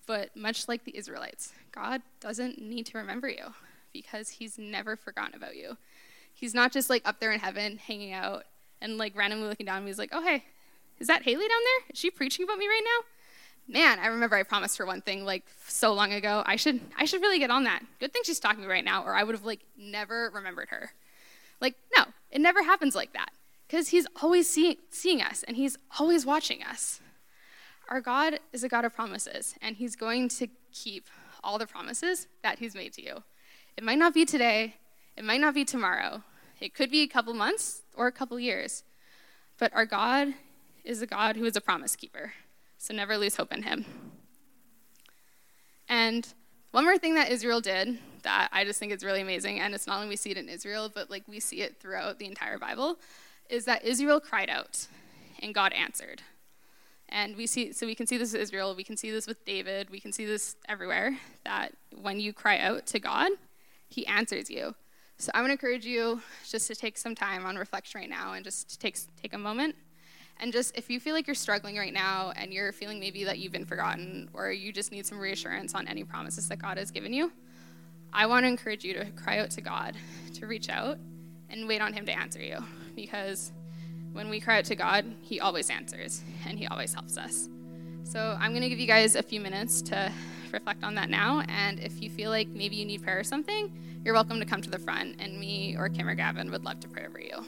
But 0.07 0.37
much 0.37 0.69
like 0.69 0.85
the 0.85 0.97
Israelites, 0.97 1.53
God 1.73 2.03
doesn't 2.21 2.61
need 2.61 2.87
to 2.87 2.99
remember 2.99 3.29
you 3.29 3.55
because 3.93 4.29
He's 4.29 4.59
never 4.59 4.97
forgotten 4.97 5.35
about 5.35 5.57
you. 5.57 5.79
He's 6.43 6.55
not 6.55 6.73
just 6.73 6.91
like 6.91 7.03
up 7.05 7.21
there 7.21 7.31
in 7.31 7.39
heaven 7.39 7.79
hanging 7.79 8.13
out 8.13 8.43
and 8.81 8.99
like 8.99 9.17
randomly 9.17 9.47
looking 9.47 9.65
down 9.65 9.87
he's 9.87 9.97
like, 9.97 10.11
oh, 10.11 10.23
hey, 10.23 10.45
is 10.99 11.07
that 11.07 11.23
Hailey 11.23 11.47
down 11.47 11.61
there? 11.65 11.91
Is 11.91 12.01
she 12.01 12.11
preaching 12.11 12.43
about 12.43 12.59
me 12.59 12.67
right 12.67 12.83
now? 12.85 13.73
Man, 13.73 14.01
I 14.01 14.09
remember 14.09 14.35
I 14.35 14.43
promised 14.43 14.77
her 14.79 14.85
one 14.85 15.03
thing 15.03 15.25
like 15.25 15.45
so 15.69 15.93
long 15.93 16.13
ago. 16.13 16.43
I 16.45 16.57
should 16.57 16.81
I 16.99 17.05
should 17.05 17.23
really 17.23 17.39
get 17.39 17.53
on 17.53 17.63
that. 17.63 17.85
Good 18.01 18.13
thing 18.13 18.23
she's 18.25 18.41
talking 18.41 18.61
to 18.61 18.67
me 18.67 18.73
right 18.73 18.85
now, 18.85 19.05
or 19.05 19.15
I 19.15 19.23
would 19.23 19.37
have 19.37 19.45
like 19.45 19.61
never 19.79 20.33
remembered 20.35 20.71
her. 20.71 20.91
Like, 21.61 21.77
no, 21.97 22.07
it 22.33 22.41
never 22.41 22.65
happens 22.65 22.97
like 22.97 23.13
that. 23.13 23.31
Because 23.69 23.91
he's 23.91 24.09
always 24.21 24.51
see, 24.51 24.79
seeing 24.91 25.23
us 25.23 25.45
and 25.47 25.57
he's 25.57 25.79
always 26.01 26.27
watching 26.27 26.65
us. 26.65 27.01
Our 27.89 28.01
God 28.01 28.41
is 28.53 28.65
a 28.65 28.69
God 28.69 28.85
of 28.85 28.93
promises, 28.93 29.55
and 29.63 29.77
he's 29.77 29.95
going 29.95 30.29
to 30.31 30.49
keep 30.73 31.07
all 31.45 31.57
the 31.57 31.69
promises 31.69 32.27
that 32.43 32.59
he's 32.59 32.75
made 32.75 32.95
to 32.95 33.03
you. 33.03 33.23
It 33.77 33.85
might 33.85 33.99
not 33.99 34.13
be 34.13 34.25
today, 34.25 34.75
it 35.17 35.23
might 35.25 35.41
not 35.41 35.55
be 35.55 35.65
tomorrow, 35.65 36.25
it 36.63 36.75
could 36.75 36.91
be 36.91 37.03
a 37.03 37.09
couple 37.09 37.35
months 37.35 37.83
or 37.97 38.07
a 38.07 38.13
couple 38.13 38.39
years. 38.39 38.85
But 39.59 39.75
our 39.75 39.85
God 39.85 40.35
is 40.85 41.03
a 41.03 41.07
God 41.07 41.37
who 41.37 41.45
is 41.45 41.57
a 41.57 41.61
promise 41.61 41.97
keeper. 41.97 42.35
So 42.79 42.95
never 42.95 43.19
lose 43.19 43.37
hope 43.37 43.53
in 43.53 43.65
him. 43.65 43.85
And 45.89 46.27
one 46.71 46.85
more 46.85 46.99
thing 46.99 47.15
that 47.17 47.31
Israel 47.31 47.61
did 47.61 47.99
that 48.23 48.49
I 48.53 48.65
just 48.65 48.79
think 48.79 48.93
is 48.93 49.05
really 49.05 49.21
amazing, 49.21 49.59
and 49.59 49.75
it's 49.75 49.89
not 49.89 49.97
only 49.97 50.09
we 50.09 50.17
see 50.17 50.31
it 50.31 50.37
in 50.37 50.49
Israel, 50.49 50.91
but 50.93 51.11
like 51.11 51.25
we 51.27 51.41
see 51.41 51.63
it 51.63 51.81
throughout 51.81 52.21
the 52.21 52.27
entire 52.27 52.59
Bible, 52.59 52.99
is 53.51 53.65
that 53.65 53.85
Israel 53.85 54.21
cried 54.21 54.49
out 54.49 54.87
and 55.41 55.53
God 55.53 55.73
answered. 55.73 56.23
And 57.09 57.37
we 57.37 57.49
see, 57.49 57.73
so 57.73 57.87
we 57.87 57.97
can 57.97 58.07
see 58.07 58.17
this 58.17 58.33
with 58.33 58.41
Israel, 58.41 58.75
we 58.77 58.85
can 58.85 58.97
see 58.97 59.11
this 59.11 59.27
with 59.27 59.45
David, 59.45 59.91
we 59.91 59.99
can 59.99 60.13
see 60.13 60.25
this 60.25 60.55
everywhere, 60.69 61.19
that 61.45 61.73
when 62.01 62.21
you 62.21 62.33
cry 62.33 62.59
out 62.59 62.87
to 62.87 63.01
God, 63.01 63.33
he 63.89 64.07
answers 64.07 64.49
you. 64.49 64.77
So 65.23 65.31
I 65.35 65.39
want 65.41 65.51
to 65.51 65.53
encourage 65.53 65.87
you 65.87 66.21
just 66.49 66.67
to 66.67 66.75
take 66.75 66.99
some 66.99 67.15
time 67.15 67.47
on 67.47 67.55
reflection 67.55 68.01
right 68.01 68.11
now 68.11 68.33
and 68.33 68.43
just 68.43 68.81
take, 68.81 68.99
take 69.23 69.35
a 69.35 69.39
moment. 69.39 69.77
And 70.41 70.53
just 70.53 70.77
if 70.77 70.91
you 70.91 70.99
feel 70.99 71.15
like 71.15 71.29
you're 71.29 71.37
struggling 71.37 71.77
right 71.77 71.93
now 71.93 72.33
and 72.35 72.53
you're 72.53 72.73
feeling 72.73 72.99
maybe 72.99 73.23
that 73.23 73.39
you've 73.39 73.53
been 73.53 73.65
forgotten 73.65 74.29
or 74.33 74.51
you 74.51 74.73
just 74.73 74.91
need 74.91 75.07
some 75.07 75.21
reassurance 75.21 75.77
on 75.77 75.87
any 75.87 76.03
promises 76.03 76.49
that 76.49 76.61
God 76.61 76.77
has 76.77 76.91
given 76.91 77.13
you, 77.13 77.31
I 78.13 78.27
want 78.27 78.43
to 78.43 78.49
encourage 78.49 78.83
you 78.83 78.95
to 78.95 79.05
cry 79.13 79.39
out 79.39 79.53
to 79.53 79.61
God, 79.61 79.95
to 80.35 80.49
reach 80.49 80.69
out 80.69 80.99
and 81.51 81.69
wait 81.69 81.81
on 81.81 81.93
Him 81.93 82.05
to 82.07 82.13
answer 82.13 82.43
you. 82.43 82.59
Because 82.97 83.53
when 84.13 84.29
we 84.29 84.41
cry 84.41 84.59
out 84.59 84.65
to 84.65 84.75
God, 84.75 85.05
He 85.21 85.39
always 85.39 85.71
answers 85.71 86.25
and 86.49 86.59
He 86.59 86.67
always 86.67 86.95
helps 86.95 87.17
us. 87.17 87.49
So 88.03 88.37
I'm 88.41 88.51
going 88.51 88.63
to 88.63 88.69
give 88.69 88.81
you 88.81 88.89
guys 88.89 89.15
a 89.15 89.23
few 89.23 89.41
minutes 89.41 89.83
to 89.83 90.11
reflect 90.53 90.83
on 90.83 90.97
that 90.97 91.11
now. 91.11 91.45
And 91.49 91.79
if 91.79 92.03
you 92.03 92.11
feel 92.11 92.31
like 92.31 92.49
maybe 92.49 92.75
you 92.75 92.85
need 92.85 93.05
prayer 93.05 93.21
or 93.21 93.25
something, 93.25 93.73
you're 94.05 94.15
welcome 94.15 94.41
to 94.41 94.47
come 94.47 94.61
to 94.61 94.71
the 94.71 94.79
front, 94.79 95.15
and 95.21 95.39
me 95.39 95.77
or 95.79 95.89
Kim 95.89 96.09
or 96.09 96.15
Gavin 96.15 96.51
would 96.51 96.65
love 96.65 96.81
to 96.81 96.89
pray 96.89 97.07
over 97.07 97.21
you. 97.21 97.45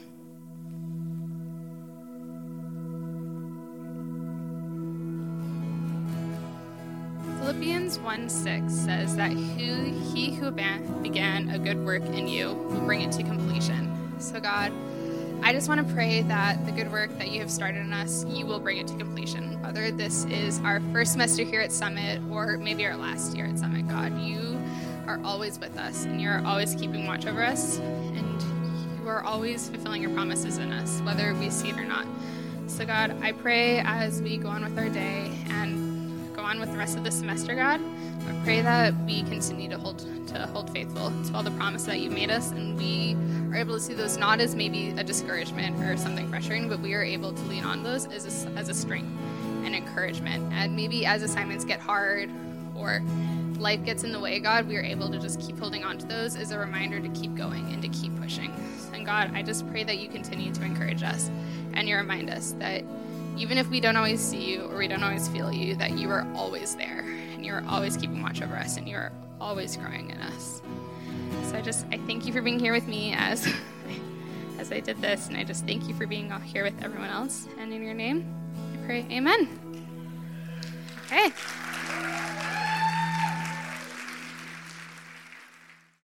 Philippians 7.39 7.99
1 7.99 8.29
6 8.29 8.73
says 8.73 9.15
that 9.17 9.31
who, 9.31 10.13
he 10.13 10.33
who 10.33 10.49
began 10.49 11.49
a 11.49 11.59
good 11.59 11.77
work 11.85 12.03
in 12.03 12.27
you 12.27 12.53
will 12.53 12.81
bring 12.81 13.01
it 13.01 13.11
to 13.11 13.23
completion. 13.23 13.91
So, 14.19 14.39
God, 14.39 14.71
I 15.43 15.51
just 15.51 15.67
want 15.67 15.85
to 15.85 15.93
pray 15.93 16.21
that 16.23 16.65
the 16.65 16.71
good 16.71 16.91
work 16.91 17.15
that 17.17 17.29
you 17.31 17.41
have 17.41 17.51
started 17.51 17.81
in 17.81 17.93
us, 17.93 18.25
you 18.25 18.45
will 18.45 18.59
bring 18.59 18.77
it 18.77 18.87
to 18.87 18.95
completion. 18.95 19.61
Whether 19.61 19.91
this 19.91 20.23
is 20.25 20.59
our 20.61 20.79
first 20.93 21.11
semester 21.11 21.43
here 21.43 21.61
at 21.61 21.71
Summit 21.71 22.21
or 22.31 22.57
maybe 22.57 22.85
our 22.85 22.95
last 22.95 23.35
year 23.35 23.45
at 23.45 23.59
Summit, 23.59 23.87
God, 23.87 24.17
you 24.19 24.54
are 25.07 25.19
always 25.23 25.59
with 25.59 25.77
us 25.77 26.05
and 26.05 26.21
you're 26.21 26.45
always 26.45 26.75
keeping 26.75 27.05
watch 27.05 27.25
over 27.25 27.43
us 27.43 27.79
and 27.79 28.41
you 28.99 29.07
are 29.07 29.23
always 29.23 29.69
fulfilling 29.69 30.01
your 30.01 30.11
promises 30.11 30.57
in 30.57 30.71
us, 30.71 31.01
whether 31.01 31.33
we 31.35 31.49
see 31.49 31.69
it 31.69 31.77
or 31.77 31.85
not. 31.85 32.07
So, 32.67 32.85
God, 32.85 33.15
I 33.21 33.31
pray 33.31 33.79
as 33.79 34.21
we 34.21 34.37
go 34.37 34.49
on 34.49 34.63
with 34.63 34.77
our 34.77 34.89
day 34.89 35.31
and 35.49 36.35
go 36.35 36.41
on 36.41 36.59
with 36.59 36.71
the 36.71 36.77
rest 36.77 36.97
of 36.97 37.03
the 37.03 37.11
semester, 37.11 37.55
God, 37.55 37.79
I 38.27 38.43
pray 38.43 38.61
that 38.61 38.95
we 39.05 39.21
continue 39.23 39.69
to 39.69 39.77
hold 39.77 39.99
to 40.27 40.47
hold 40.47 40.71
faithful 40.71 41.11
to 41.25 41.33
all 41.33 41.43
the 41.43 41.51
promises 41.51 41.87
that 41.87 41.99
you've 41.99 42.13
made 42.13 42.31
us, 42.31 42.51
and 42.51 42.77
we 42.77 43.15
are 43.51 43.55
able 43.55 43.75
to 43.75 43.79
see 43.79 43.93
those 43.93 44.17
not 44.17 44.41
as 44.41 44.55
maybe 44.55 44.89
a 44.97 45.03
discouragement 45.03 45.79
or 45.79 45.95
something 45.95 46.27
frustrating, 46.27 46.67
but 46.67 46.79
we 46.79 46.93
are 46.95 47.03
able 47.03 47.31
to 47.31 47.41
lean 47.43 47.63
on 47.63 47.83
those 47.83 48.07
as 48.07 48.45
a, 48.45 48.49
as 48.49 48.67
a 48.67 48.73
strength 48.73 49.11
and 49.63 49.75
encouragement. 49.75 50.51
And 50.53 50.75
maybe 50.75 51.05
as 51.05 51.21
assignments 51.21 51.63
get 51.63 51.79
hard 51.79 52.31
or 52.75 53.01
life 53.57 53.83
gets 53.83 54.03
in 54.03 54.11
the 54.11 54.19
way, 54.19 54.39
God, 54.39 54.67
we 54.67 54.77
are 54.77 54.83
able 54.83 55.09
to 55.09 55.19
just 55.19 55.39
keep 55.39 55.57
holding 55.57 55.83
on 55.83 55.97
to 55.97 56.05
those 56.05 56.35
as 56.35 56.51
a 56.51 56.57
reminder 56.57 56.99
to 56.99 57.09
keep 57.09 57.35
going 57.35 57.71
and 57.71 57.81
to 57.81 57.87
keep 57.89 58.19
pushing. 58.21 58.53
And 58.93 59.05
God, 59.05 59.31
I 59.33 59.41
just 59.41 59.69
pray 59.69 59.83
that 59.83 59.97
you 59.97 60.09
continue 60.09 60.53
to 60.53 60.63
encourage 60.63 61.03
us 61.03 61.29
and 61.73 61.87
you 61.87 61.95
remind 61.95 62.29
us 62.29 62.55
that 62.59 62.83
even 63.37 63.57
if 63.57 63.69
we 63.69 63.79
don't 63.79 63.95
always 63.95 64.21
see 64.21 64.53
you 64.53 64.61
or 64.63 64.77
we 64.77 64.87
don't 64.87 65.03
always 65.03 65.27
feel 65.27 65.51
you, 65.51 65.75
that 65.75 65.97
you 65.97 66.09
are 66.09 66.25
always 66.35 66.75
there 66.75 67.01
and 67.33 67.45
you're 67.45 67.63
always 67.67 67.97
keeping 67.97 68.21
watch 68.21 68.41
over 68.41 68.55
us 68.55 68.77
and 68.77 68.87
you're 68.87 69.11
always 69.41 69.75
growing 69.75 70.09
in 70.09 70.17
us. 70.21 70.61
So 71.43 71.55
I 71.55 71.61
just 71.61 71.85
I 71.91 71.97
thank 71.99 72.25
you 72.25 72.33
for 72.33 72.41
being 72.41 72.59
here 72.59 72.73
with 72.73 72.87
me 72.87 73.13
as 73.13 73.53
as 74.59 74.71
I 74.71 74.79
did 74.79 75.01
this, 75.01 75.27
and 75.27 75.37
I 75.37 75.43
just 75.43 75.65
thank 75.65 75.87
you 75.87 75.93
for 75.93 76.07
being 76.07 76.31
all 76.31 76.39
here 76.39 76.63
with 76.63 76.81
everyone 76.83 77.09
else. 77.09 77.47
And 77.59 77.73
in 77.73 77.83
your 77.83 77.93
name, 77.93 78.25
I 78.73 78.85
pray, 78.85 79.05
Amen. 79.11 79.49
Okay. 81.05 81.31